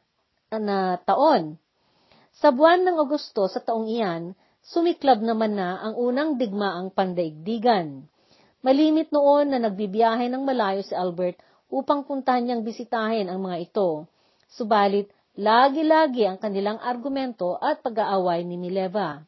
na 0.58 0.98
taon. 1.06 1.54
Sa 2.34 2.50
buwan 2.50 2.82
ng 2.82 2.98
Agosto 2.98 3.46
sa 3.46 3.62
taong 3.62 3.86
iyan, 3.86 4.34
sumiklab 4.66 5.22
naman 5.22 5.54
na 5.54 5.78
ang 5.78 5.94
unang 5.94 6.42
digmaang 6.42 6.90
pandaigdigan. 6.90 8.02
Malimit 8.66 9.14
noon 9.14 9.54
na 9.54 9.62
nagbibiyahe 9.62 10.26
ng 10.26 10.42
malayo 10.42 10.82
si 10.82 10.90
Albert 10.90 11.38
upang 11.70 12.02
puntahan 12.02 12.42
niyang 12.42 12.66
bisitahin 12.66 13.30
ang 13.30 13.38
mga 13.46 13.70
ito. 13.70 14.10
Subalit, 14.50 15.06
lagi-lagi 15.38 16.26
ang 16.26 16.42
kanilang 16.42 16.82
argumento 16.82 17.54
at 17.62 17.78
pag-aaway 17.86 18.42
ni 18.42 18.58
Mileva. 18.58 19.22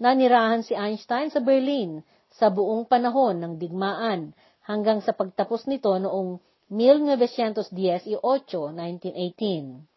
Nanirahan 0.00 0.64
si 0.64 0.72
Einstein 0.72 1.28
sa 1.28 1.44
Berlin 1.44 2.00
sa 2.32 2.48
buong 2.48 2.88
panahon 2.88 3.44
ng 3.44 3.60
digmaan 3.60 4.32
hanggang 4.64 5.04
sa 5.04 5.12
pagtapos 5.12 5.68
nito 5.68 5.92
noong 6.00 6.40
1918, 6.72 8.24
1918. 8.24 9.95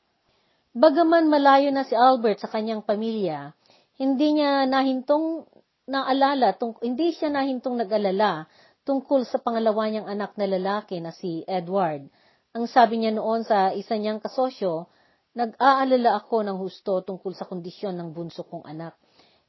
Bagaman 0.75 1.29
malayo 1.29 1.73
na 1.73 1.85
si 1.85 1.97
Albert 1.97 2.45
sa 2.45 2.49
kanyang 2.49 2.85
pamilya, 2.85 3.53
hindi 3.97 4.37
niya 4.37 4.69
nahintong 4.69 5.49
naalala, 5.89 6.53
tung, 6.55 6.77
hindi 6.85 7.13
siya 7.13 7.33
nahintong 7.33 7.85
nag-alala 7.85 8.45
tungkol 8.85 9.25
sa 9.25 9.41
pangalawa 9.41 9.89
niyang 9.89 10.07
anak 10.07 10.37
na 10.37 10.45
lalaki 10.45 11.01
na 11.01 11.09
si 11.09 11.41
Edward. 11.49 12.05
Ang 12.53 12.65
sabi 12.69 13.01
niya 13.01 13.17
noon 13.17 13.45
sa 13.45 13.73
isa 13.73 13.97
niyang 13.97 14.21
kasosyo, 14.21 14.89
nag-aalala 15.33 16.17
ako 16.21 16.45
ng 16.45 16.57
husto 16.57 17.01
tungkol 17.01 17.33
sa 17.33 17.49
kondisyon 17.49 17.97
ng 17.97 18.13
bunso 18.13 18.45
kong 18.45 18.65
anak 18.65 18.97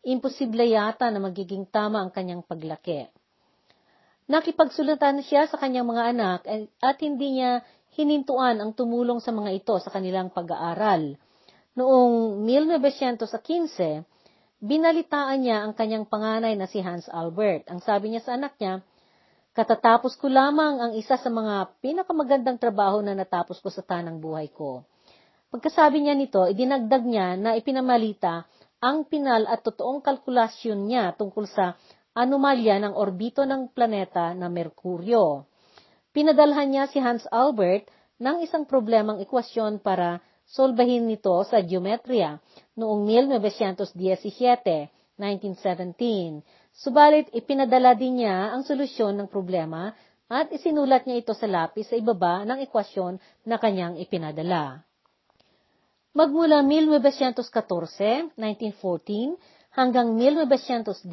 imposible 0.04 0.64
yata 0.64 1.12
na 1.12 1.20
magiging 1.20 1.68
tama 1.68 2.00
ang 2.00 2.10
kanyang 2.12 2.40
paglaki. 2.44 3.08
Nakipagsulatan 4.30 5.26
siya 5.26 5.50
sa 5.50 5.58
kanyang 5.58 5.90
mga 5.90 6.04
anak 6.14 6.40
at 6.78 6.96
hindi 7.02 7.40
niya 7.40 7.66
hinintuan 7.94 8.60
ang 8.60 8.70
tumulong 8.76 9.18
sa 9.18 9.34
mga 9.34 9.50
ito 9.56 9.74
sa 9.82 9.90
kanilang 9.90 10.30
pag-aaral. 10.30 11.18
Noong 11.74 12.44
1915, 12.44 14.06
binalitaan 14.60 15.38
niya 15.40 15.64
ang 15.64 15.72
kanyang 15.72 16.06
panganay 16.06 16.54
na 16.54 16.68
si 16.68 16.82
Hans 16.84 17.08
Albert. 17.10 17.70
Ang 17.72 17.80
sabi 17.82 18.12
niya 18.12 18.22
sa 18.22 18.36
anak 18.36 18.58
niya, 18.60 18.82
Katatapos 19.50 20.14
ko 20.14 20.30
lamang 20.30 20.78
ang 20.78 20.92
isa 20.94 21.18
sa 21.18 21.26
mga 21.26 21.82
pinakamagandang 21.82 22.62
trabaho 22.62 23.02
na 23.02 23.18
natapos 23.18 23.58
ko 23.58 23.66
sa 23.66 23.82
tanang 23.82 24.22
buhay 24.22 24.46
ko. 24.54 24.86
Pagkasabi 25.50 26.06
niya 26.06 26.14
nito, 26.14 26.46
idinagdag 26.46 27.02
niya 27.02 27.34
na 27.34 27.58
ipinamalita 27.58 28.46
ang 28.78 29.10
pinal 29.10 29.50
at 29.50 29.66
totoong 29.66 30.06
kalkulasyon 30.06 30.86
niya 30.86 31.18
tungkol 31.18 31.50
sa 31.50 31.74
anomalya 32.14 32.78
ng 32.78 32.94
orbito 32.94 33.42
ng 33.42 33.74
planeta 33.74 34.30
na 34.38 34.46
Merkuryo. 34.46 35.49
Pinadalhan 36.10 36.74
niya 36.74 36.84
si 36.90 36.98
Hans 36.98 37.22
Albert 37.30 37.86
ng 38.18 38.42
isang 38.42 38.66
problemang 38.66 39.22
ekwasyon 39.22 39.78
para 39.78 40.18
solbahin 40.42 41.06
nito 41.06 41.38
sa 41.46 41.62
geometria 41.62 42.42
noong 42.74 43.06
1917, 43.06 43.94
1917. 45.14 46.42
Subalit 46.74 47.30
ipinadala 47.30 47.94
din 47.94 48.22
niya 48.22 48.50
ang 48.50 48.66
solusyon 48.66 49.22
ng 49.22 49.28
problema 49.30 49.94
at 50.26 50.50
isinulat 50.50 51.06
niya 51.06 51.22
ito 51.22 51.34
sa 51.34 51.46
lapis 51.46 51.90
sa 51.90 51.96
ibaba 51.98 52.42
ng 52.42 52.58
ekwasyon 52.66 53.18
na 53.46 53.62
kanyang 53.62 53.94
ipinadala. 54.02 54.82
Magmula 56.10 56.66
1914, 56.66 58.34
1914 58.34 59.38
hanggang 59.78 60.18
1916, 60.18 61.06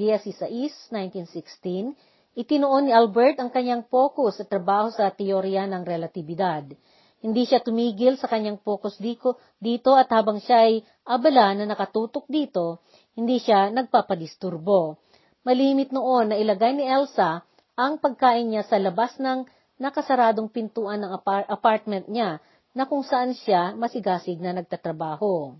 1916, 0.90 1.94
itinuon 2.38 2.86
ni 2.86 2.93
Albert 2.93 3.41
ang 3.41 3.50
kanyang 3.50 3.89
focus 3.89 4.38
sa 4.38 4.45
trabaho 4.45 4.93
sa 4.93 5.10
teorya 5.10 5.65
ng 5.65 5.82
relatibidad. 5.82 6.69
Hindi 7.17 7.50
siya 7.50 7.65
tumigil 7.65 8.21
sa 8.21 8.30
kanyang 8.30 8.62
focus 8.62 9.02
dito, 9.02 9.41
dito 9.58 9.97
at 9.97 10.06
habang 10.13 10.38
siya 10.38 10.69
ay 10.69 10.86
abala 11.02 11.58
na 11.58 11.65
nakatutok 11.65 12.30
dito, 12.30 12.86
hindi 13.17 13.41
siya 13.41 13.73
nagpapadisturbo. 13.73 15.02
Malimit 15.41 15.89
noon 15.89 16.30
na 16.30 16.38
ilagay 16.38 16.78
ni 16.78 16.86
Elsa 16.86 17.41
ang 17.73 17.97
pagkain 17.97 18.54
niya 18.54 18.62
sa 18.69 18.78
labas 18.78 19.17
ng 19.17 19.50
nakasaradong 19.82 20.54
pintuan 20.54 21.02
ng 21.02 21.17
apar- 21.17 21.50
apartment 21.50 22.06
niya 22.06 22.38
na 22.78 22.86
kung 22.86 23.02
saan 23.02 23.34
siya 23.34 23.73
masigasig 23.73 24.38
na 24.38 24.54
nagtatrabaho. 24.54 25.58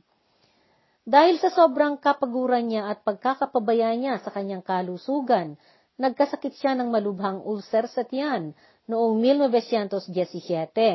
Dahil 1.08 1.40
sa 1.42 1.50
sobrang 1.50 1.98
kapaguran 1.98 2.68
niya 2.70 2.92
at 2.92 3.02
pagkakapabaya 3.02 3.96
niya 3.98 4.22
sa 4.22 4.30
kanyang 4.30 4.62
kalusugan, 4.62 5.56
nagkasakit 5.98 6.54
siya 6.54 6.78
ng 6.78 6.94
malubhang 6.94 7.42
ulcer 7.42 7.90
sa 7.90 8.06
tiyan 8.06 8.54
noong 8.86 9.18
1917, 9.20 10.08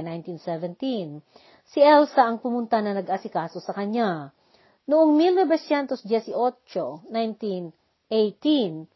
1917. 0.07 1.21
Si 1.69 1.83
Elsa 1.83 2.27
ang 2.27 2.39
pumunta 2.39 2.79
na 2.79 2.95
nag-asikaso 2.97 3.59
sa 3.59 3.75
kanya. 3.75 4.31
Noong 4.87 5.15
1918, 5.15 6.35
1918, 7.11 8.87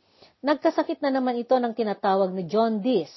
nagkasakit 0.42 0.98
na 1.02 1.10
naman 1.14 1.38
ito 1.38 1.54
ng 1.58 1.74
tinatawag 1.74 2.30
na 2.34 2.42
jaundice. 2.46 3.14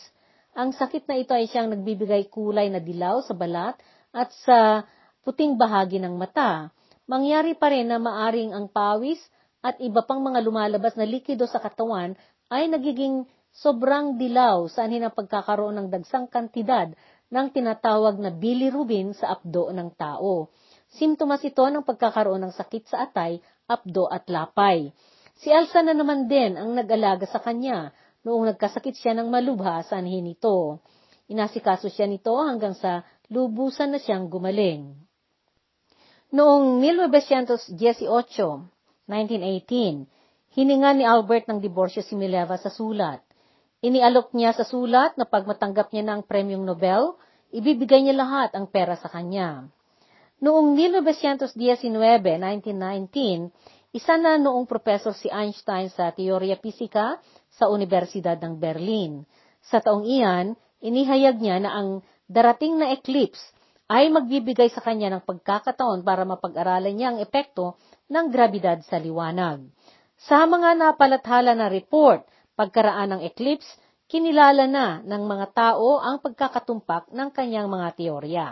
Ang 0.57 0.73
sakit 0.73 1.05
na 1.05 1.15
ito 1.17 1.33
ay 1.33 1.45
siyang 1.45 1.69
nagbibigay 1.69 2.29
kulay 2.29 2.69
na 2.73 2.81
dilaw 2.81 3.21
sa 3.21 3.37
balat 3.37 3.77
at 4.13 4.33
sa 4.45 4.83
puting 5.21 5.57
bahagi 5.57 6.01
ng 6.01 6.17
mata. 6.17 6.73
Mangyari 7.09 7.53
pa 7.57 7.69
rin 7.73 7.89
na 7.89 7.97
maaring 8.01 8.53
ang 8.53 8.69
pawis 8.69 9.17
at 9.59 9.77
iba 9.81 10.01
pang 10.05 10.21
mga 10.21 10.39
lumalabas 10.45 10.93
na 10.95 11.05
likido 11.05 11.45
sa 11.49 11.59
katawan 11.59 12.13
ay 12.49 12.69
nagiging 12.69 13.29
sobrang 13.53 14.17
dilaw 14.17 14.65
sa 14.69 14.85
anhin 14.85 15.05
ang 15.05 15.13
pagkakaroon 15.13 15.77
ng 15.77 15.87
dagsang 15.93 16.29
kantidad 16.29 16.93
ng 17.29 17.47
tinatawag 17.53 18.17
na 18.17 18.33
bilirubin 18.33 19.13
sa 19.13 19.37
apdo 19.37 19.69
ng 19.69 19.93
tao. 19.93 20.49
Simptomas 20.89 21.45
ito 21.45 21.61
ng 21.61 21.85
pagkakaroon 21.85 22.41
ng 22.49 22.53
sakit 22.53 22.89
sa 22.89 23.05
atay, 23.05 23.37
apdo 23.69 24.09
at 24.09 24.25
lapay. 24.25 24.89
Si 25.37 25.53
Elsa 25.53 25.85
na 25.85 25.93
naman 25.93 26.25
din 26.25 26.57
ang 26.57 26.73
nag-alaga 26.73 27.29
sa 27.29 27.37
kanya 27.37 27.93
noong 28.25 28.53
nagkasakit 28.53 28.97
siya 28.97 29.13
ng 29.13 29.29
malubha 29.29 29.85
sa 29.85 30.01
anhin 30.01 30.25
nito. 30.25 30.81
Inasikaso 31.29 31.87
siya 31.93 32.09
nito 32.09 32.33
hanggang 32.41 32.73
sa 32.73 33.05
lubusan 33.29 33.93
na 33.93 34.01
siyang 34.01 34.25
gumaling. 34.27 34.97
Noong 36.33 36.81
1918, 36.81 37.77
1918, 39.05 40.09
hininga 40.57 40.97
ni 40.97 41.05
Albert 41.05 41.45
ng 41.49 41.59
diborsyo 41.61 42.01
si 42.01 42.17
Mileva 42.17 42.57
sa 42.57 42.73
sulat. 42.73 43.21
Inialok 43.79 44.33
niya 44.35 44.51
sa 44.51 44.65
sulat 44.65 45.15
na 45.15 45.23
pag 45.23 45.45
matanggap 45.47 45.93
niya 45.93 46.03
ng 46.03 46.21
premyong 46.25 46.65
Nobel, 46.65 47.15
ibibigay 47.53 48.03
niya 48.03 48.17
lahat 48.17 48.51
ang 48.57 48.67
pera 48.67 48.97
sa 48.97 49.07
kanya. 49.07 49.69
Noong 50.39 50.75
1919, 50.75 51.55
1919, 51.91 53.51
isa 53.91 54.15
na 54.21 54.37
noong 54.37 54.69
professor 54.69 55.11
si 55.11 55.27
Einstein 55.27 55.89
sa 55.91 56.13
teorya 56.13 56.55
pisika 56.61 57.19
sa 57.49 57.67
Universidad 57.67 58.37
ng 58.39 58.55
Berlin. 58.55 59.25
Sa 59.65 59.83
taong 59.83 60.05
iyan, 60.07 60.55
inihayag 60.79 61.41
niya 61.41 61.59
na 61.59 61.71
ang 61.75 61.89
darating 62.29 62.79
na 62.79 62.93
eclipse 62.93 63.41
ay 63.89 64.13
magbibigay 64.13 64.69
sa 64.69 64.85
kanya 64.85 65.09
ng 65.17 65.25
pagkakataon 65.25 66.05
para 66.05 66.21
mapag-aralan 66.21 66.93
niya 66.93 67.07
ang 67.11 67.19
epekto 67.19 67.75
ng 68.05 68.29
grabidad 68.29 68.77
sa 68.85 69.01
liwanag. 69.01 69.65
Sa 70.27 70.43
mga 70.43 70.75
napalathala 70.75 71.55
na 71.55 71.71
report, 71.71 72.27
pagkaraan 72.59 73.15
ng 73.15 73.21
eclipse, 73.23 73.79
kinilala 74.11 74.67
na 74.67 74.99
ng 74.99 75.23
mga 75.23 75.47
tao 75.55 76.03
ang 76.03 76.19
pagkakatumpak 76.19 77.07
ng 77.07 77.29
kanyang 77.31 77.71
mga 77.71 77.87
teorya. 77.95 78.47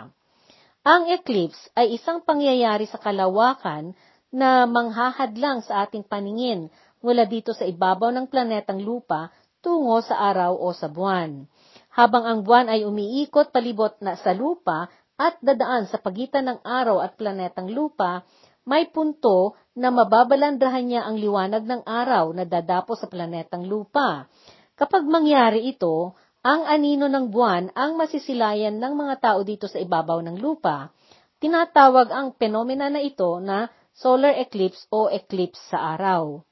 Ang 0.88 1.12
eclipse 1.12 1.68
ay 1.76 2.00
isang 2.00 2.24
pangyayari 2.24 2.88
sa 2.88 2.96
kalawakan 2.96 3.92
na 4.32 4.64
manghahadlang 4.64 5.60
sa 5.60 5.84
ating 5.84 6.08
paningin 6.08 6.72
mula 7.04 7.28
dito 7.28 7.52
sa 7.52 7.68
ibabaw 7.68 8.16
ng 8.16 8.32
planetang 8.32 8.80
lupa 8.80 9.28
tungo 9.60 10.00
sa 10.00 10.16
araw 10.32 10.56
o 10.56 10.72
sa 10.72 10.88
buwan. 10.88 11.44
Habang 11.92 12.24
ang 12.24 12.40
buwan 12.48 12.72
ay 12.72 12.88
umiikot 12.88 13.52
palibot 13.52 13.92
na 14.00 14.16
sa 14.16 14.32
lupa 14.32 14.88
at 15.18 15.36
dadaan 15.44 15.90
sa 15.90 16.00
pagitan 16.00 16.48
ng 16.48 16.58
araw 16.62 17.02
at 17.02 17.18
planetang 17.18 17.68
lupa, 17.68 18.22
may 18.68 18.92
punto 18.92 19.56
na 19.72 19.88
mababalandrahan 19.88 20.84
niya 20.84 21.02
ang 21.08 21.16
liwanag 21.16 21.64
ng 21.64 21.82
araw 21.88 22.36
na 22.36 22.44
dadapo 22.44 22.92
sa 22.92 23.08
planetang 23.08 23.64
lupa. 23.64 24.28
Kapag 24.76 25.08
mangyari 25.08 25.72
ito, 25.72 26.12
ang 26.44 26.68
anino 26.68 27.08
ng 27.08 27.32
buwan 27.32 27.72
ang 27.72 27.96
masisilayan 27.96 28.76
ng 28.76 28.92
mga 28.92 29.14
tao 29.24 29.40
dito 29.40 29.66
sa 29.66 29.80
ibabaw 29.80 30.20
ng 30.20 30.36
lupa. 30.36 30.92
Tinatawag 31.40 32.12
ang 32.12 32.36
penomena 32.36 32.92
na 32.92 33.00
ito 33.00 33.40
na 33.40 33.72
solar 33.96 34.36
eclipse 34.36 34.84
o 34.92 35.08
eclipse 35.08 35.58
sa 35.72 35.96
araw. 35.96 36.44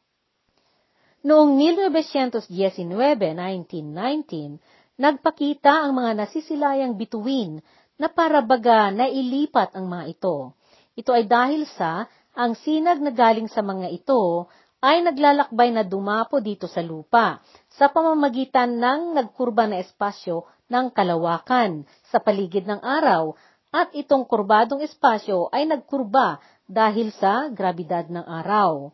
Noong 1.27 1.59
1919, 1.59 2.49
1919, 2.97 4.57
nagpakita 4.97 5.85
ang 5.85 5.93
mga 5.99 6.25
nasisilayang 6.25 6.95
bituin 6.97 7.61
na 8.01 8.09
parabaga 8.09 8.89
na 8.95 9.11
ilipat 9.11 9.75
ang 9.77 9.91
mga 9.91 10.17
ito. 10.17 10.55
Ito 10.97 11.13
ay 11.13 11.29
dahil 11.29 11.69
sa 11.77 12.09
ang 12.33 12.57
sinag 12.57 13.05
na 13.05 13.13
galing 13.13 13.53
sa 13.53 13.61
mga 13.61 13.93
ito 13.93 14.49
ay 14.81 15.05
naglalakbay 15.05 15.73
na 15.73 15.85
dumapo 15.85 16.41
dito 16.41 16.65
sa 16.65 16.81
lupa 16.81 17.41
sa 17.69 17.93
pamamagitan 17.93 18.81
ng 18.81 19.13
nagkurba 19.13 19.69
na 19.69 19.81
espasyo 19.85 20.49
ng 20.73 20.93
kalawakan 20.97 21.85
sa 22.09 22.17
paligid 22.21 22.65
ng 22.65 22.81
araw 22.81 23.37
at 23.77 23.93
itong 23.93 24.25
kurbadong 24.25 24.81
espasyo 24.81 25.53
ay 25.53 25.69
nagkurba 25.69 26.41
dahil 26.65 27.13
sa 27.13 27.53
grabidad 27.53 28.09
ng 28.09 28.25
araw. 28.25 28.89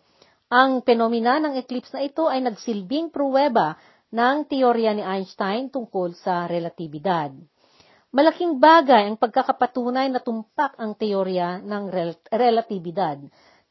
Ang 0.53 0.85
penomena 0.85 1.41
ng 1.41 1.55
eclipse 1.57 1.95
na 1.97 2.05
ito 2.05 2.29
ay 2.29 2.45
nagsilbing 2.45 3.09
pruweba 3.09 3.79
ng 4.13 4.45
teorya 4.45 4.93
ni 4.93 5.01
Einstein 5.01 5.73
tungkol 5.73 6.13
sa 6.19 6.45
relatibidad. 6.45 7.33
Malaking 8.13 8.61
bagay 8.61 9.09
ang 9.09 9.17
pagkakapatunay 9.17 10.13
na 10.13 10.21
tumpak 10.21 10.77
ang 10.77 10.93
teorya 10.93 11.65
ng 11.65 11.85
rel- 11.89 12.29
relatibidad. 12.29 13.17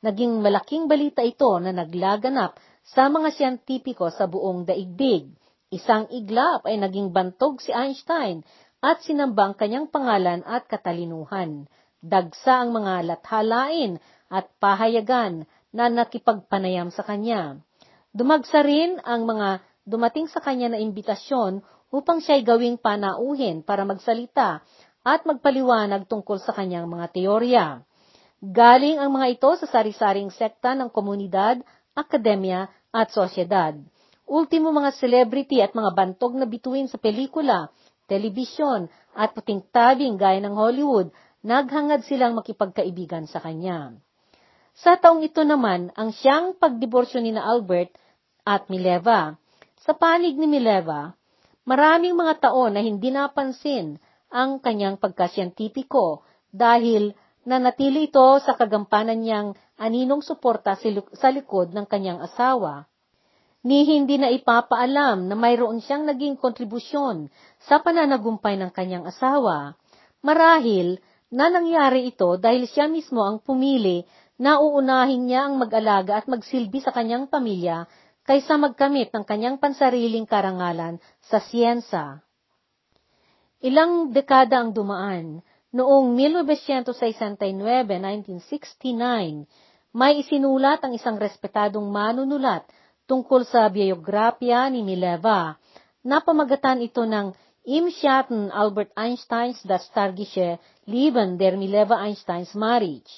Naging 0.01 0.41
malaking 0.41 0.89
balita 0.89 1.21
ito 1.21 1.61
na 1.61 1.69
naglaganap 1.69 2.57
sa 2.81 3.05
mga 3.05 3.37
siyentipiko 3.37 4.09
sa 4.09 4.25
buong 4.25 4.65
daigdig. 4.65 5.29
Isang 5.69 6.09
iglap 6.09 6.65
ay 6.65 6.81
naging 6.81 7.13
bantog 7.13 7.61
si 7.61 7.69
Einstein 7.69 8.41
at 8.81 9.05
sinamba 9.05 9.45
ang 9.45 9.53
kanyang 9.53 9.93
pangalan 9.93 10.41
at 10.41 10.65
katalinuhan. 10.65 11.69
Dagsa 12.01 12.65
ang 12.65 12.73
mga 12.73 13.13
lathalain 13.13 14.01
at 14.25 14.49
pahayagan 14.57 15.45
na 15.69 15.85
nakipagpanayam 15.85 16.89
sa 16.89 17.05
kanya. 17.05 17.61
Dumagsa 18.09 18.65
rin 18.65 18.97
ang 19.05 19.29
mga 19.29 19.61
dumating 19.85 20.25
sa 20.25 20.41
kanya 20.41 20.73
na 20.73 20.81
imbitasyon 20.81 21.61
upang 21.91 22.23
siya'y 22.23 22.41
gawing 22.47 22.79
panauhin 22.79 23.61
para 23.61 23.83
magsalita 23.83 24.63
at 25.03 25.21
magpaliwanag 25.27 26.07
tungkol 26.07 26.39
sa 26.39 26.55
kanyang 26.55 26.87
mga 26.87 27.05
teorya. 27.11 27.65
Galing 28.41 28.97
ang 28.97 29.13
mga 29.13 29.37
ito 29.37 29.49
sa 29.59 29.67
sari-saring 29.69 30.33
sekta 30.33 30.73
ng 30.73 30.89
komunidad, 30.89 31.61
akademya 31.93 32.71
at 32.89 33.13
sosyedad. 33.13 33.77
Ultimo 34.25 34.71
mga 34.71 34.95
celebrity 34.97 35.59
at 35.59 35.75
mga 35.75 35.91
bantog 35.93 36.33
na 36.39 36.47
bituin 36.47 36.87
sa 36.87 36.97
pelikula, 36.97 37.69
telebisyon 38.09 38.87
at 39.13 39.35
puting 39.35 39.61
tabing 39.69 40.15
gaya 40.15 40.39
ng 40.41 40.55
Hollywood, 40.55 41.11
naghangad 41.43 42.07
silang 42.07 42.33
makipagkaibigan 42.39 43.27
sa 43.27 43.43
kanya. 43.43 43.93
Sa 44.71 44.95
taong 44.95 45.21
ito 45.21 45.43
naman, 45.43 45.91
ang 45.99 46.15
siyang 46.15 46.55
pagdiborsyo 46.55 47.19
ni 47.19 47.35
na 47.35 47.43
Albert 47.43 47.91
at 48.47 48.71
Mileva. 48.71 49.35
Sa 49.83 49.91
panig 49.93 50.39
ni 50.39 50.47
Mileva, 50.47 51.11
Maraming 51.61 52.17
mga 52.17 52.49
taon 52.49 52.73
na 52.73 52.81
hindi 52.81 53.13
napansin 53.13 54.01
ang 54.33 54.57
kanyang 54.57 54.97
pagkasyentipiko 54.97 56.25
dahil 56.49 57.13
nanatili 57.45 58.09
ito 58.09 58.37
sa 58.41 58.57
kagampanan 58.57 59.21
niyang 59.21 59.53
aninong 59.77 60.25
suporta 60.25 60.73
sa 61.13 61.29
likod 61.29 61.73
ng 61.73 61.85
kanyang 61.85 62.21
asawa. 62.21 62.89
Ni 63.61 63.85
hindi 63.85 64.17
na 64.17 64.33
ipapaalam 64.33 65.29
na 65.29 65.37
mayroon 65.37 65.85
siyang 65.85 66.09
naging 66.09 66.33
kontribusyon 66.41 67.29
sa 67.61 67.77
pananagumpay 67.77 68.57
ng 68.57 68.73
kanyang 68.73 69.05
asawa. 69.05 69.77
Marahil 70.25 70.97
na 71.29 71.53
nangyari 71.53 72.09
ito 72.09 72.41
dahil 72.41 72.65
siya 72.65 72.89
mismo 72.89 73.21
ang 73.21 73.37
pumili 73.37 74.01
na 74.41 74.57
uunahin 74.57 75.29
niya 75.29 75.45
ang 75.45 75.61
mag-alaga 75.61 76.17
at 76.17 76.25
magsilbi 76.25 76.81
sa 76.81 76.89
kanyang 76.89 77.29
pamilya 77.29 77.85
kaysa 78.31 78.55
magkamit 78.55 79.11
ng 79.11 79.27
kanyang 79.27 79.59
pansariling 79.59 80.23
karangalan 80.23 81.03
sa 81.19 81.43
siyensa. 81.43 82.23
Ilang 83.59 84.15
dekada 84.15 84.63
ang 84.63 84.71
dumaan. 84.71 85.43
Noong 85.75 86.15
1969-1969, 86.39 88.87
may 89.91 90.23
isinulat 90.23 90.79
ang 90.79 90.95
isang 90.95 91.19
respetadong 91.19 91.91
manunulat 91.91 92.63
tungkol 93.03 93.43
sa 93.43 93.67
biografya 93.67 94.71
ni 94.71 94.79
Mileva. 94.79 95.59
Napamagatan 95.99 96.87
ito 96.87 97.03
ng 97.03 97.35
Im 97.67 97.91
Schatten 97.91 98.47
Albert 98.55 98.95
Einsteins 98.95 99.59
das 99.67 99.83
Stargische 99.91 100.55
Leben 100.87 101.35
der 101.35 101.59
Mileva 101.59 101.99
Einstein's 101.99 102.55
Marriage. 102.55 103.11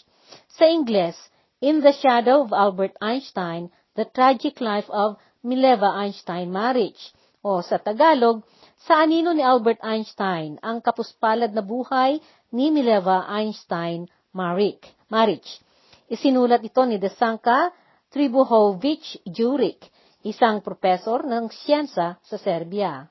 Sa 0.58 0.65
Ingles, 0.65 1.21
In 1.62 1.86
the 1.86 1.93
Shadow 2.02 2.49
of 2.49 2.49
Albert 2.49 2.97
Einstein, 2.97 3.69
The 3.93 4.10
Tragic 4.10 4.58
Life 4.58 4.89
of 4.89 5.21
Mileva 5.45 5.93
Einstein 5.93 6.49
Marriage. 6.49 7.13
O 7.45 7.62
sa 7.62 7.77
Tagalog, 7.77 8.41
Sa 8.84 8.99
anino 8.99 9.32
ni 9.32 9.39
Albert 9.39 9.79
Einstein, 9.79 10.60
ang 10.60 10.84
kapuspalad 10.84 11.56
na 11.56 11.63
buhay 11.63 12.19
ni 12.51 12.67
Mileva 12.67 13.23
Einstein 13.32 14.12
Marriage. 14.36 15.63
Isinulat 16.12 16.60
ito 16.67 16.84
ni 16.84 16.99
Desanka 16.99 17.71
Tribuhovich 18.12 19.23
Juric, 19.23 19.88
isang 20.27 20.60
profesor 20.60 21.23
ng 21.23 21.47
siyensa 21.47 22.19
sa 22.19 22.38
Serbia. 22.41 23.08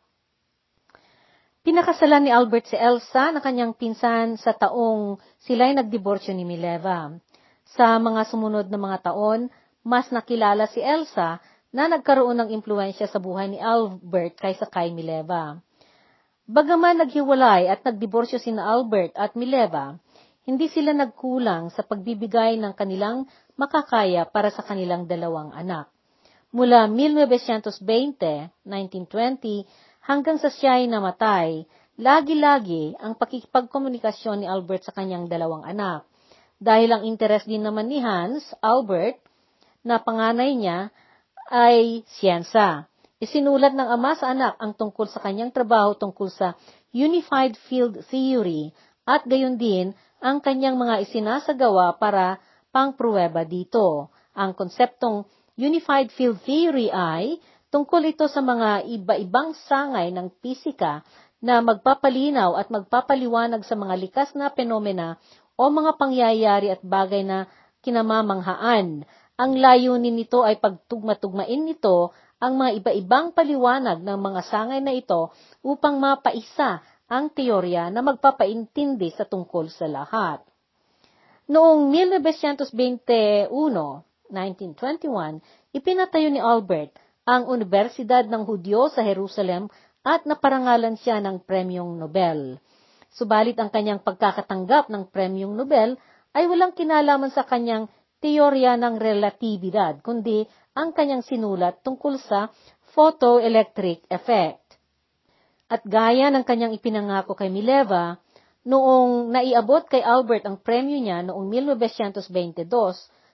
Pinakasalan 1.65 2.27
ni 2.27 2.31
Albert 2.35 2.69
si 2.69 2.77
Elsa 2.77 3.33
na 3.33 3.41
kanyang 3.41 3.73
pinsan 3.73 4.37
sa 4.37 4.53
taong 4.53 5.17
sila'y 5.47 5.73
nagdiborsyo 5.79 6.37
ni 6.37 6.45
Mileva. 6.45 7.17
Sa 7.73 7.97
mga 7.97 8.29
sumunod 8.29 8.69
na 8.69 8.77
mga 8.77 9.09
taon, 9.09 9.49
mas 9.83 10.11
nakilala 10.15 10.71
si 10.71 10.79
Elsa 10.79 11.43
na 11.75 11.91
nagkaroon 11.91 12.39
ng 12.43 12.51
impluensya 12.55 13.11
sa 13.11 13.19
buhay 13.19 13.51
ni 13.51 13.59
Albert 13.59 14.39
kaysa 14.39 14.71
kay 14.71 14.95
Mileva. 14.95 15.59
Bagaman 16.47 17.01
naghiwalay 17.03 17.71
at 17.71 17.87
nagdiborsyo 17.87 18.37
sina 18.37 18.67
Albert 18.67 19.15
at 19.17 19.33
Mileva, 19.39 19.97
hindi 20.43 20.67
sila 20.67 20.91
nagkulang 20.91 21.71
sa 21.71 21.87
pagbibigay 21.87 22.59
ng 22.59 22.75
kanilang 22.75 23.31
makakaya 23.55 24.27
para 24.27 24.51
sa 24.51 24.67
kanilang 24.67 25.07
dalawang 25.07 25.55
anak. 25.55 25.89
Mula 26.53 26.91
1920, 26.91 28.67
1920, 28.67 30.05
hanggang 30.05 30.37
sa 30.37 30.53
siya 30.53 30.83
ay 30.83 30.91
namatay, 30.91 31.65
lagi-lagi 31.97 32.99
ang 33.01 33.17
pakikipagkomunikasyon 33.17 34.45
ni 34.45 34.47
Albert 34.51 34.85
sa 34.85 34.93
kanyang 34.93 35.31
dalawang 35.31 35.65
anak. 35.65 36.05
Dahil 36.61 36.93
ang 36.93 37.03
interes 37.09 37.49
din 37.49 37.65
naman 37.65 37.89
ni 37.89 38.05
Hans, 38.05 38.53
Albert, 38.61 39.23
na 39.83 40.03
panganay 40.03 40.55
niya, 40.59 40.91
ay 41.53 42.07
siyensa. 42.19 42.89
Isinulat 43.23 43.77
ng 43.77 43.87
ama 43.87 44.19
sa 44.19 44.35
anak 44.35 44.59
ang 44.59 44.75
tungkol 44.75 45.07
sa 45.07 45.23
kanyang 45.23 45.55
trabaho 45.55 45.95
tungkol 45.95 46.33
sa 46.33 46.59
Unified 46.91 47.55
Field 47.71 48.03
Theory 48.11 48.75
at 49.07 49.23
gayon 49.29 49.61
din 49.61 49.95
ang 50.19 50.43
kanyang 50.43 50.75
mga 50.79 51.07
isinasagawa 51.07 51.99
para 52.03 52.43
pangpruweba 52.75 53.47
dito. 53.47 54.11
Ang 54.35 54.57
konseptong 54.59 55.29
Unified 55.55 56.11
Field 56.11 56.41
Theory 56.43 56.91
ay 56.91 57.39
Tungkol 57.73 58.13
ito 58.13 58.29
sa 58.29 58.45
mga 58.45 58.85
iba-ibang 58.85 59.57
sangay 59.65 60.13
ng 60.13 60.29
pisika 60.45 61.01
na 61.41 61.65
magpapalinaw 61.65 62.53
at 62.61 62.69
magpapaliwanag 62.69 63.65
sa 63.65 63.81
mga 63.81 63.97
likas 63.97 64.37
na 64.37 64.53
penomena 64.53 65.17
o 65.57 65.73
mga 65.73 65.97
pangyayari 65.97 66.69
at 66.69 66.85
bagay 66.85 67.25
na 67.25 67.49
kinamamanghaan. 67.81 69.09
Ang 69.41 69.57
layunin 69.57 70.13
nito 70.13 70.45
ay 70.45 70.61
pagtugma-tugmain 70.61 71.65
nito 71.65 72.13
ang 72.43 72.59
mga 72.59 72.83
iba-ibang 72.83 73.31
paliwanag 73.33 74.03
ng 74.03 74.19
mga 74.19 74.41
sangay 74.51 74.83
na 74.83 74.93
ito 74.93 75.31
upang 75.63 76.03
mapaisa 76.03 76.83
ang 77.07 77.31
teorya 77.33 77.89
na 77.93 78.03
magpapaintindi 78.03 79.13
sa 79.15 79.25
tungkol 79.29 79.71
sa 79.73 79.87
lahat. 79.89 80.43
Noong 81.49 81.93
1921, 81.93 83.53
1921, 83.53 85.77
ipinatayo 85.77 86.29
ni 86.33 86.41
Albert 86.41 86.97
ang 87.29 87.47
Universidad 87.47 88.27
ng 88.27 88.43
Hudyo 88.43 88.91
sa 88.91 89.07
Jerusalem 89.07 89.71
at 90.03 90.27
naparangalan 90.27 90.99
siya 90.99 91.23
ng 91.23 91.47
Premyong 91.47 92.01
Nobel. 92.01 92.59
Subalit 93.13 93.55
ang 93.61 93.71
kanyang 93.71 94.03
pagkakatanggap 94.03 94.91
ng 94.91 95.07
Premyong 95.13 95.55
Nobel 95.55 95.95
ay 96.33 96.49
walang 96.49 96.75
kinalaman 96.75 97.31
sa 97.31 97.47
kanyang 97.47 97.87
teorya 98.23 98.79
ng 98.79 99.03
relatibidad, 99.03 99.99
kundi 99.99 100.47
ang 100.79 100.95
kanyang 100.95 101.27
sinulat 101.27 101.83
tungkol 101.83 102.17
sa 102.23 102.49
photoelectric 102.95 104.07
effect. 104.07 104.63
At 105.67 105.83
gaya 105.83 106.31
ng 106.31 106.47
kanyang 106.47 106.77
ipinangako 106.79 107.35
kay 107.35 107.51
Mileva, 107.51 108.21
noong 108.63 109.35
naiabot 109.35 109.83
kay 109.91 110.05
Albert 110.05 110.47
ang 110.47 110.61
premyo 110.63 111.03
niya 111.03 111.27
noong 111.27 111.51
1922, 111.51 112.71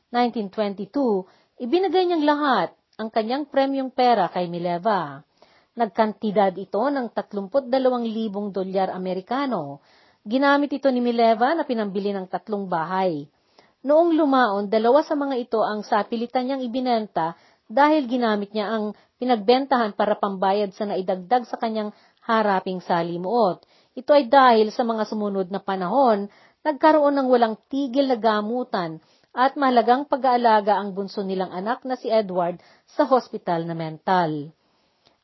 1922, 0.09 1.61
ibinigay 1.61 2.09
niyang 2.09 2.25
lahat 2.25 2.73
ang 2.97 3.13
kanyang 3.13 3.45
premyong 3.47 3.93
pera 3.93 4.33
kay 4.33 4.49
Mileva. 4.49 5.21
Nagkantidad 5.79 6.51
ito 6.59 6.83
ng 6.83 7.15
32,000 7.15 7.71
dolyar 8.51 8.91
Amerikano. 8.91 9.79
Ginamit 10.27 10.75
ito 10.75 10.91
ni 10.91 10.99
Mileva 10.99 11.55
na 11.55 11.63
pinambili 11.63 12.11
ng 12.11 12.27
tatlong 12.27 12.67
bahay. 12.67 13.31
Noong 13.87 14.19
lumaon, 14.19 14.67
dalawa 14.67 15.07
sa 15.07 15.15
mga 15.15 15.39
ito 15.39 15.63
ang 15.63 15.87
sapilitan 15.87 16.51
niyang 16.51 16.67
ibinenta 16.67 17.39
dahil 17.71 18.11
ginamit 18.11 18.51
niya 18.51 18.75
ang 18.75 18.91
pinagbentahan 19.23 19.95
para 19.95 20.19
pambayad 20.19 20.75
sa 20.75 20.83
naidagdag 20.89 21.47
sa 21.47 21.63
kanyang 21.63 21.95
haraping 22.27 22.83
salimuot. 22.83 23.63
Ito 23.95 24.11
ay 24.11 24.27
dahil 24.27 24.75
sa 24.75 24.83
mga 24.83 25.07
sumunod 25.07 25.55
na 25.55 25.63
panahon, 25.63 26.27
nagkaroon 26.67 27.23
ng 27.23 27.29
walang 27.31 27.55
tigil 27.71 28.11
na 28.11 28.19
gamutan 28.19 28.99
at 29.31 29.55
mahalagang 29.55 30.11
pag-aalaga 30.11 30.75
ang 30.75 30.99
bunso 30.99 31.23
nilang 31.23 31.55
anak 31.55 31.87
na 31.87 31.95
si 31.95 32.11
Edward 32.11 32.59
sa 32.91 33.07
hospital 33.07 33.63
na 33.63 33.79
mental. 33.79 34.51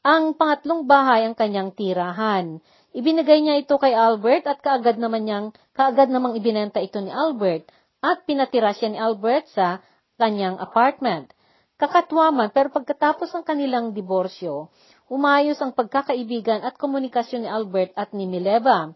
Ang 0.07 0.39
pangatlong 0.39 0.87
bahay 0.87 1.27
ang 1.27 1.35
kanyang 1.35 1.75
tirahan. 1.75 2.63
Ibinigay 2.95 3.41
niya 3.43 3.59
ito 3.59 3.75
kay 3.81 3.97
Albert 3.97 4.47
at 4.47 4.63
kaagad 4.63 5.01
naman 5.01 5.27
niyang, 5.27 5.47
kaagad 5.75 6.13
namang 6.13 6.39
ibinenta 6.39 6.79
ito 6.79 7.03
ni 7.03 7.11
Albert 7.11 7.67
at 8.05 8.29
pinatira 8.29 8.77
siya 8.77 8.93
ni 8.93 9.01
Albert 9.01 9.49
sa 9.57 9.81
kanyang 10.21 10.61
apartment. 10.61 11.33
Kakatwaman 11.81 12.53
pero 12.53 12.69
pagkatapos 12.69 13.33
ng 13.33 13.45
kanilang 13.49 13.97
diborsyo, 13.97 14.69
umayos 15.09 15.59
ang 15.65 15.73
pagkakaibigan 15.73 16.61
at 16.61 16.77
komunikasyon 16.77 17.49
ni 17.49 17.51
Albert 17.51 17.97
at 17.97 18.13
ni 18.13 18.29
Mileva. 18.29 18.93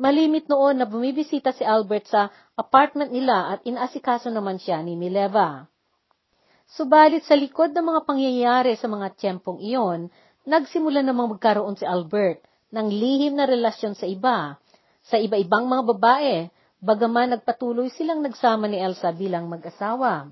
Malimit 0.00 0.48
noon 0.48 0.80
na 0.80 0.88
bumibisita 0.88 1.52
si 1.52 1.64
Albert 1.64 2.08
sa 2.08 2.28
apartment 2.56 3.12
nila 3.12 3.56
at 3.56 3.60
inaasikaso 3.64 4.28
naman 4.32 4.56
siya 4.56 4.80
ni 4.80 4.96
Mileva. 4.98 5.68
Subalit 6.66 7.22
sa 7.22 7.38
likod 7.38 7.70
ng 7.70 7.86
mga 7.94 8.00
pangyayari 8.04 8.74
sa 8.74 8.90
mga 8.90 9.14
tiyempong 9.14 9.62
iyon, 9.62 10.10
nagsimula 10.44 11.00
namang 11.00 11.38
magkaroon 11.38 11.78
si 11.78 11.86
Albert 11.86 12.42
ng 12.74 12.90
lihim 12.90 13.38
na 13.38 13.46
relasyon 13.46 13.94
sa 13.94 14.04
iba, 14.04 14.58
sa 15.06 15.16
iba-ibang 15.16 15.70
mga 15.70 15.82
babae, 15.94 16.50
bagaman 16.86 17.34
nagpatuloy 17.34 17.90
silang 17.90 18.22
nagsama 18.22 18.70
ni 18.70 18.78
Elsa 18.78 19.10
bilang 19.10 19.50
mag-asawa. 19.50 20.30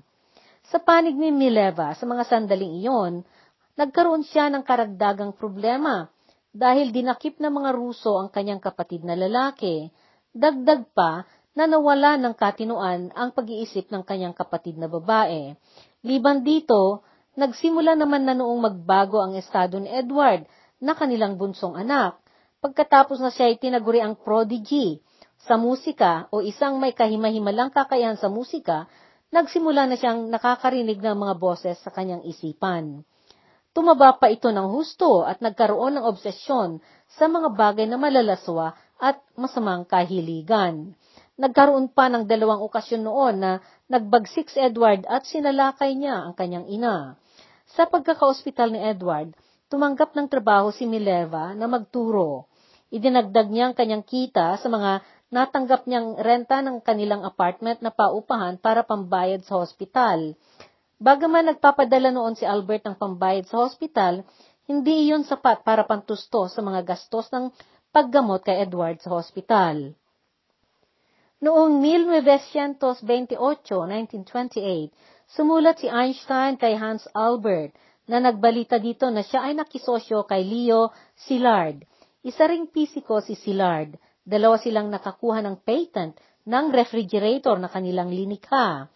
Sa 0.71 0.79
panig 0.79 1.13
ni 1.13 1.29
Mileva 1.29 1.91
sa 1.91 2.07
mga 2.07 2.23
sandaling 2.23 2.79
iyon, 2.79 3.27
nagkaroon 3.75 4.23
siya 4.23 4.47
ng 4.47 4.63
karagdagang 4.63 5.35
problema 5.35 6.07
dahil 6.55 6.95
dinakip 6.95 7.35
ng 7.43 7.51
mga 7.51 7.69
Ruso 7.75 8.15
ang 8.15 8.31
kanyang 8.31 8.63
kapatid 8.63 9.03
na 9.03 9.19
lalaki. 9.19 9.91
Dagdag 10.31 10.87
pa 10.95 11.27
na 11.51 11.67
nawala 11.67 12.15
ng 12.15 12.31
katinuan 12.31 13.11
ang 13.11 13.35
pag-iisip 13.35 13.91
ng 13.91 14.07
kanyang 14.07 14.31
kapatid 14.31 14.79
na 14.79 14.87
babae. 14.87 15.59
Liban 16.07 16.47
dito, 16.47 17.03
nagsimula 17.35 17.99
naman 17.99 18.23
na 18.23 18.31
noong 18.31 18.59
magbago 18.63 19.19
ang 19.19 19.35
estado 19.35 19.75
ni 19.75 19.91
Edward 19.91 20.47
na 20.79 20.95
kanilang 20.95 21.35
bunsong 21.35 21.75
anak. 21.75 22.15
Pagkatapos 22.63 23.19
na 23.19 23.29
siya 23.29 23.51
ay 23.51 23.59
tinaguri 23.59 23.99
ang 23.99 24.15
prodigy 24.15 25.03
sa 25.45 25.61
musika 25.61 26.25
o 26.33 26.41
isang 26.41 26.81
may 26.81 26.97
kahimahimalang 26.97 27.69
kakayahan 27.69 28.17
sa 28.17 28.33
musika, 28.33 28.89
nagsimula 29.29 29.85
na 29.85 29.95
siyang 29.97 30.33
nakakarinig 30.33 30.97
ng 30.97 31.17
mga 31.17 31.35
boses 31.37 31.77
sa 31.85 31.93
kanyang 31.93 32.25
isipan. 32.25 33.05
Tumaba 33.75 34.15
pa 34.15 34.31
ito 34.31 34.49
ng 34.49 34.71
husto 34.71 35.21
at 35.27 35.43
nagkaroon 35.43 35.99
ng 35.99 36.05
obsesyon 36.07 36.79
sa 37.11 37.27
mga 37.27 37.53
bagay 37.53 37.85
na 37.85 37.99
malalaswa 37.99 38.73
at 38.97 39.19
masamang 39.35 39.83
kahiligan. 39.83 40.95
Nagkaroon 41.35 41.91
pa 41.91 42.07
ng 42.07 42.23
dalawang 42.23 42.63
okasyon 42.63 43.03
noon 43.03 43.35
na 43.43 43.51
nagbagsik 43.91 44.47
si 44.47 44.63
Edward 44.63 45.03
at 45.05 45.27
sinalakay 45.27 45.91
niya 45.91 46.23
ang 46.23 46.33
kanyang 46.33 46.65
ina. 46.71 47.19
Sa 47.75 47.83
pagkakaospital 47.83 48.71
ni 48.71 48.79
Edward, 48.79 49.35
tumanggap 49.67 50.15
ng 50.15 50.31
trabaho 50.31 50.71
si 50.71 50.87
Mileva 50.87 51.51
na 51.51 51.67
magturo. 51.67 52.47
Idinagdag 52.95 53.51
niya 53.51 53.67
ang 53.67 53.75
kanyang 53.75 54.07
kita 54.07 54.55
sa 54.55 54.67
mga 54.71 55.03
natanggap 55.33 55.89
niyang 55.89 56.17
renta 56.21 56.61
ng 56.61 56.81
kanilang 56.85 57.25
apartment 57.25 57.81
na 57.81 57.89
paupahan 57.89 58.61
para 58.61 58.85
pambayad 58.85 59.41
sa 59.45 59.57
hospital. 59.57 60.37
Bagaman 61.01 61.51
nagpapadala 61.53 62.13
noon 62.13 62.39
si 62.39 62.47
Albert 62.47 62.87
ng 62.87 62.95
pambayad 62.95 63.45
sa 63.49 63.65
hospital, 63.65 64.23
hindi 64.65 65.09
iyon 65.09 65.27
sapat 65.27 65.61
para 65.61 65.85
pantusto 65.85 66.49
sa 66.49 66.61
mga 66.61 66.81
gastos 66.87 67.29
ng 67.29 67.53
paggamot 67.93 68.41
kay 68.41 68.65
Edward 68.65 69.01
sa 69.03 69.13
hospital. 69.13 69.93
Noong 71.43 71.83
1928, 71.83 73.37
1928, 73.37 74.89
sumulat 75.29 75.77
si 75.77 75.91
Einstein 75.91 76.55
kay 76.55 76.79
Hans 76.79 77.05
Albert 77.13 77.75
na 78.09 78.21
nagbalita 78.21 78.81
dito 78.81 79.09
na 79.11 79.21
siya 79.21 79.45
ay 79.45 79.53
nakisosyo 79.57 80.23
kay 80.25 80.41
Leo 80.41 80.89
Szilard. 81.17 81.83
Isa 82.25 82.49
ring 82.49 82.65
pisiko 82.71 83.21
si 83.21 83.37
Szilard. 83.37 83.93
Dalawa 84.25 84.57
silang 84.57 84.89
nakakuha 84.89 85.45
ng 85.45 85.61
patent 85.61 86.17
ng 86.49 86.65
refrigerator 86.73 87.61
na 87.61 87.69
kanilang 87.69 88.09
linikha. 88.09 88.89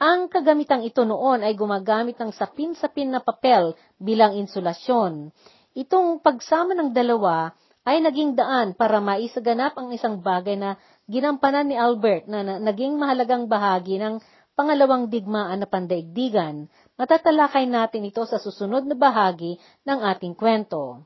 Ang 0.00 0.32
kagamitang 0.32 0.82
ito 0.82 1.04
noon 1.04 1.44
ay 1.44 1.52
gumagamit 1.52 2.16
ng 2.16 2.32
sapin-sapin 2.32 3.12
na 3.12 3.20
papel 3.20 3.76
bilang 4.00 4.34
insulasyon. 4.34 5.30
Itong 5.76 6.24
pagsama 6.24 6.72
ng 6.72 6.90
dalawa 6.90 7.52
ay 7.84 8.00
naging 8.00 8.34
daan 8.34 8.72
para 8.72 8.98
maisaganap 8.98 9.76
ang 9.76 9.92
isang 9.92 10.24
bagay 10.24 10.56
na 10.56 10.80
ginampanan 11.06 11.68
ni 11.68 11.76
Albert 11.76 12.26
na, 12.26 12.40
na 12.42 12.54
naging 12.58 12.96
mahalagang 12.96 13.46
bahagi 13.46 14.00
ng 14.00 14.18
pangalawang 14.56 15.12
digmaan 15.12 15.62
na 15.62 15.68
pandaigdigan. 15.68 16.66
Matatalakay 16.96 17.66
natin 17.68 18.08
ito 18.08 18.24
sa 18.24 18.40
susunod 18.40 18.88
na 18.88 18.96
bahagi 18.96 19.58
ng 19.84 19.98
ating 20.02 20.32
kwento. 20.32 21.02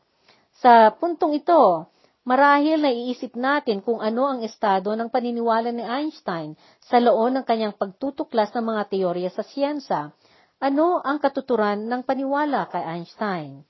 Sa 0.60 0.88
puntong 0.94 1.36
ito, 1.36 1.88
Marahil 2.26 2.82
naiisip 2.82 3.38
natin 3.38 3.78
kung 3.86 4.02
ano 4.02 4.26
ang 4.26 4.42
estado 4.42 4.90
ng 4.98 5.14
paniniwala 5.14 5.70
ni 5.70 5.86
Einstein 5.86 6.58
sa 6.82 6.98
loob 6.98 7.30
ng 7.30 7.46
kanyang 7.46 7.78
pagtutuklas 7.78 8.50
ng 8.50 8.66
mga 8.66 8.82
teorya 8.90 9.30
sa 9.30 9.46
siyensa. 9.46 10.10
Ano 10.58 10.98
ang 11.06 11.22
katuturan 11.22 11.86
ng 11.86 12.02
paniwala 12.02 12.66
kay 12.66 12.82
Einstein? 12.82 13.62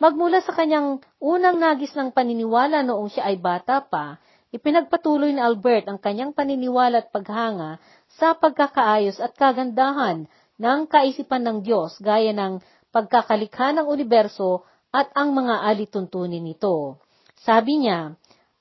Magmula 0.00 0.40
sa 0.40 0.56
kanyang 0.56 1.04
unang 1.20 1.60
nagis 1.60 1.92
ng 1.92 2.08
paniniwala 2.16 2.80
noong 2.88 3.12
siya 3.12 3.28
ay 3.28 3.36
bata 3.36 3.84
pa, 3.84 4.16
ipinagpatuloy 4.48 5.36
ni 5.36 5.42
Albert 5.44 5.92
ang 5.92 6.00
kanyang 6.00 6.32
paniniwala 6.32 7.04
at 7.04 7.12
paghanga 7.12 7.76
sa 8.16 8.32
pagkakaayos 8.32 9.20
at 9.20 9.36
kagandahan 9.36 10.24
ng 10.56 10.80
kaisipan 10.88 11.44
ng 11.44 11.58
Diyos 11.60 12.00
gaya 12.00 12.32
ng 12.32 12.64
pagkakalikha 12.96 13.76
ng 13.76 13.92
universo 13.92 14.64
at 14.88 15.12
ang 15.12 15.36
mga 15.36 15.68
alituntunin 15.68 16.48
nito. 16.48 17.04
Sabi 17.42 17.82
niya, 17.84 18.18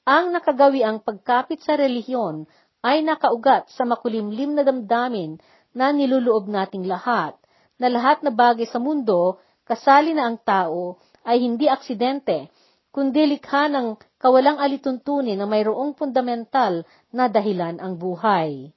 ang 0.08 0.32
nakagawi 0.32 0.86
ang 0.86 1.04
pagkapit 1.04 1.60
sa 1.66 1.76
relihiyon 1.76 2.48
ay 2.86 3.02
nakaugat 3.02 3.68
sa 3.74 3.84
makulimlim 3.84 4.54
na 4.54 4.64
damdamin 4.64 5.42
na 5.74 5.92
niluloob 5.92 6.48
nating 6.48 6.86
lahat, 6.86 7.38
na 7.78 7.92
lahat 7.92 8.22
na 8.26 8.34
bagay 8.34 8.66
sa 8.66 8.82
mundo, 8.82 9.38
kasali 9.68 10.14
na 10.14 10.30
ang 10.30 10.40
tao, 10.42 10.98
ay 11.28 11.44
hindi 11.44 11.68
aksidente, 11.68 12.50
kundi 12.90 13.28
likha 13.30 13.70
ng 13.70 14.00
kawalang 14.18 14.58
alituntunin 14.58 15.38
na 15.38 15.46
mayroong 15.46 15.94
fundamental 15.94 16.82
na 17.14 17.30
dahilan 17.30 17.78
ang 17.78 18.00
buhay. 18.00 18.74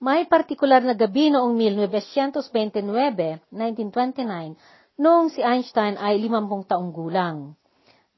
May 0.00 0.24
partikular 0.24 0.80
na 0.80 0.96
gabi 0.96 1.28
noong 1.28 1.60
1929, 1.60 3.52
1929, 3.52 4.56
noong 4.96 5.28
si 5.28 5.44
Einstein 5.44 6.00
ay 6.00 6.16
50 6.24 6.70
taong 6.72 6.88
gulang. 6.88 7.59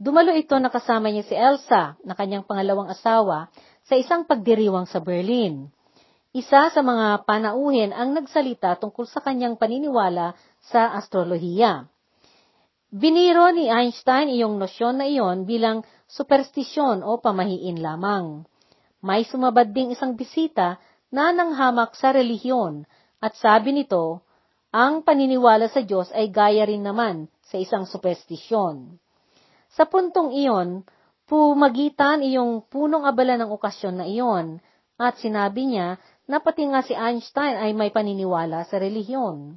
Dumalo 0.03 0.35
ito 0.35 0.59
na 0.59 0.67
kasama 0.67 1.15
niya 1.15 1.23
si 1.23 1.39
Elsa, 1.39 1.95
na 2.03 2.19
kanyang 2.19 2.43
pangalawang 2.43 2.91
asawa, 2.91 3.47
sa 3.87 3.95
isang 3.95 4.27
pagdiriwang 4.27 4.91
sa 4.91 4.99
Berlin. 4.99 5.71
Isa 6.35 6.75
sa 6.75 6.81
mga 6.83 7.23
panauhin 7.23 7.95
ang 7.95 8.11
nagsalita 8.11 8.83
tungkol 8.83 9.07
sa 9.07 9.23
kanyang 9.23 9.55
paniniwala 9.55 10.35
sa 10.59 10.91
astrolohiya. 10.99 11.87
Biniro 12.91 13.47
ni 13.55 13.71
Einstein 13.71 14.27
iyong 14.27 14.59
nosyon 14.59 14.99
na 14.99 15.07
iyon 15.07 15.47
bilang 15.47 15.87
superstisyon 16.11 17.07
o 17.07 17.23
pamahiin 17.23 17.79
lamang. 17.79 18.43
May 19.07 19.23
sumabad 19.23 19.71
ding 19.71 19.95
isang 19.95 20.19
bisita 20.19 20.83
na 21.15 21.31
nanghamak 21.31 21.95
sa 21.95 22.11
relihiyon 22.11 22.91
at 23.23 23.39
sabi 23.39 23.71
nito, 23.71 24.27
ang 24.75 25.07
paniniwala 25.07 25.71
sa 25.71 25.79
Diyos 25.87 26.11
ay 26.11 26.27
gaya 26.35 26.67
rin 26.67 26.83
naman 26.83 27.31
sa 27.47 27.55
isang 27.63 27.87
superstisyon. 27.87 28.99
Sa 29.73 29.89
puntong 29.89 30.37
iyon, 30.37 30.85
pumagitan 31.25 32.21
iyong 32.21 32.69
punong 32.69 33.09
abala 33.09 33.41
ng 33.41 33.51
okasyon 33.57 34.05
na 34.05 34.07
iyon, 34.09 34.61
at 35.01 35.17
sinabi 35.17 35.65
niya 35.65 35.97
na 36.29 36.45
pati 36.45 36.69
nga 36.69 36.85
si 36.85 36.93
Einstein 36.93 37.57
ay 37.57 37.73
may 37.73 37.89
paniniwala 37.89 38.69
sa 38.69 38.77
relihiyon. 38.77 39.57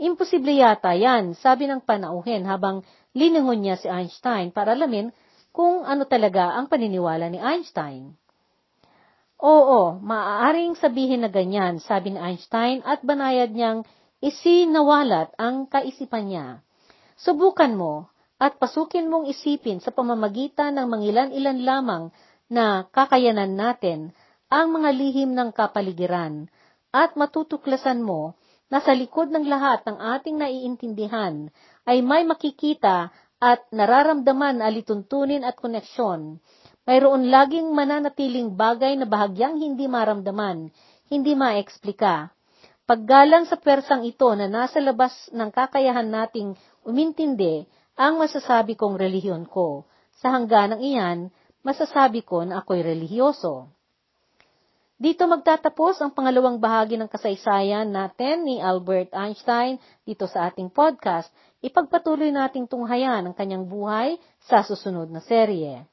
Imposible 0.00 0.56
yata 0.56 0.96
yan, 0.96 1.38
sabi 1.38 1.70
ng 1.70 1.84
panauhin 1.86 2.42
habang 2.48 2.82
liningon 3.14 3.62
niya 3.62 3.76
si 3.78 3.86
Einstein 3.86 4.50
para 4.50 4.74
alamin 4.74 5.14
kung 5.54 5.86
ano 5.86 6.08
talaga 6.10 6.56
ang 6.56 6.66
paniniwala 6.66 7.30
ni 7.30 7.38
Einstein. 7.38 8.16
Oo, 9.40 9.96
maaaring 10.02 10.76
sabihin 10.76 11.24
na 11.24 11.30
ganyan, 11.32 11.80
sabi 11.80 12.12
ni 12.12 12.20
Einstein 12.20 12.84
at 12.84 13.00
banayad 13.00 13.54
niyang 13.54 13.88
isinawalat 14.20 15.32
ang 15.40 15.64
kaisipan 15.64 16.28
niya. 16.28 16.46
Subukan 17.16 17.72
mo, 17.72 18.12
at 18.40 18.56
pasukin 18.56 19.12
mong 19.12 19.28
isipin 19.28 19.84
sa 19.84 19.92
pamamagitan 19.92 20.72
ng 20.80 20.88
mangilan-ilan 20.88 21.60
lamang 21.60 22.04
na 22.48 22.88
kakayanan 22.88 23.52
natin 23.52 24.16
ang 24.48 24.72
mga 24.72 24.90
lihim 24.96 25.36
ng 25.36 25.52
kapaligiran 25.52 26.48
at 26.90 27.14
matutuklasan 27.14 28.00
mo 28.00 28.34
na 28.72 28.80
sa 28.80 28.96
likod 28.96 29.28
ng 29.28 29.44
lahat 29.44 29.84
ng 29.84 29.98
ating 30.18 30.40
naiintindihan 30.40 31.52
ay 31.84 32.00
may 32.00 32.24
makikita 32.24 33.12
at 33.40 33.60
nararamdaman 33.72 34.60
na 34.60 34.68
alituntunin 34.72 35.44
at 35.44 35.56
koneksyon. 35.60 36.40
Mayroon 36.84 37.28
laging 37.28 37.70
mananatiling 37.72 38.56
bagay 38.56 38.96
na 38.96 39.06
bahagyang 39.06 39.60
hindi 39.60 39.84
maramdaman, 39.86 40.72
hindi 41.12 41.32
maeksplika. 41.36 42.32
Paggalang 42.84 43.46
sa 43.46 43.54
persang 43.54 44.02
ito 44.02 44.26
na 44.34 44.50
nasa 44.50 44.82
labas 44.82 45.14
ng 45.30 45.50
kakayahan 45.54 46.10
nating 46.10 46.58
umintindi, 46.82 47.64
ang 48.00 48.16
masasabi 48.16 48.80
kong 48.80 48.96
relihiyon 48.96 49.44
ko. 49.44 49.84
Sa 50.24 50.32
hangganang 50.32 50.80
iyan, 50.80 51.28
masasabi 51.60 52.24
ko 52.24 52.48
na 52.48 52.64
ako'y 52.64 52.80
relihiyoso. 52.80 53.68
Dito 54.96 55.28
magtatapos 55.28 56.00
ang 56.00 56.16
pangalawang 56.16 56.56
bahagi 56.56 56.96
ng 56.96 57.08
kasaysayan 57.12 57.92
natin 57.92 58.48
ni 58.48 58.60
Albert 58.60 59.12
Einstein 59.12 59.76
dito 60.08 60.24
sa 60.24 60.48
ating 60.48 60.72
podcast. 60.72 61.28
Ipagpatuloy 61.60 62.32
nating 62.32 62.68
tunghayan 62.72 63.28
ang 63.28 63.36
kanyang 63.36 63.68
buhay 63.68 64.16
sa 64.48 64.64
susunod 64.64 65.12
na 65.12 65.20
serye. 65.20 65.84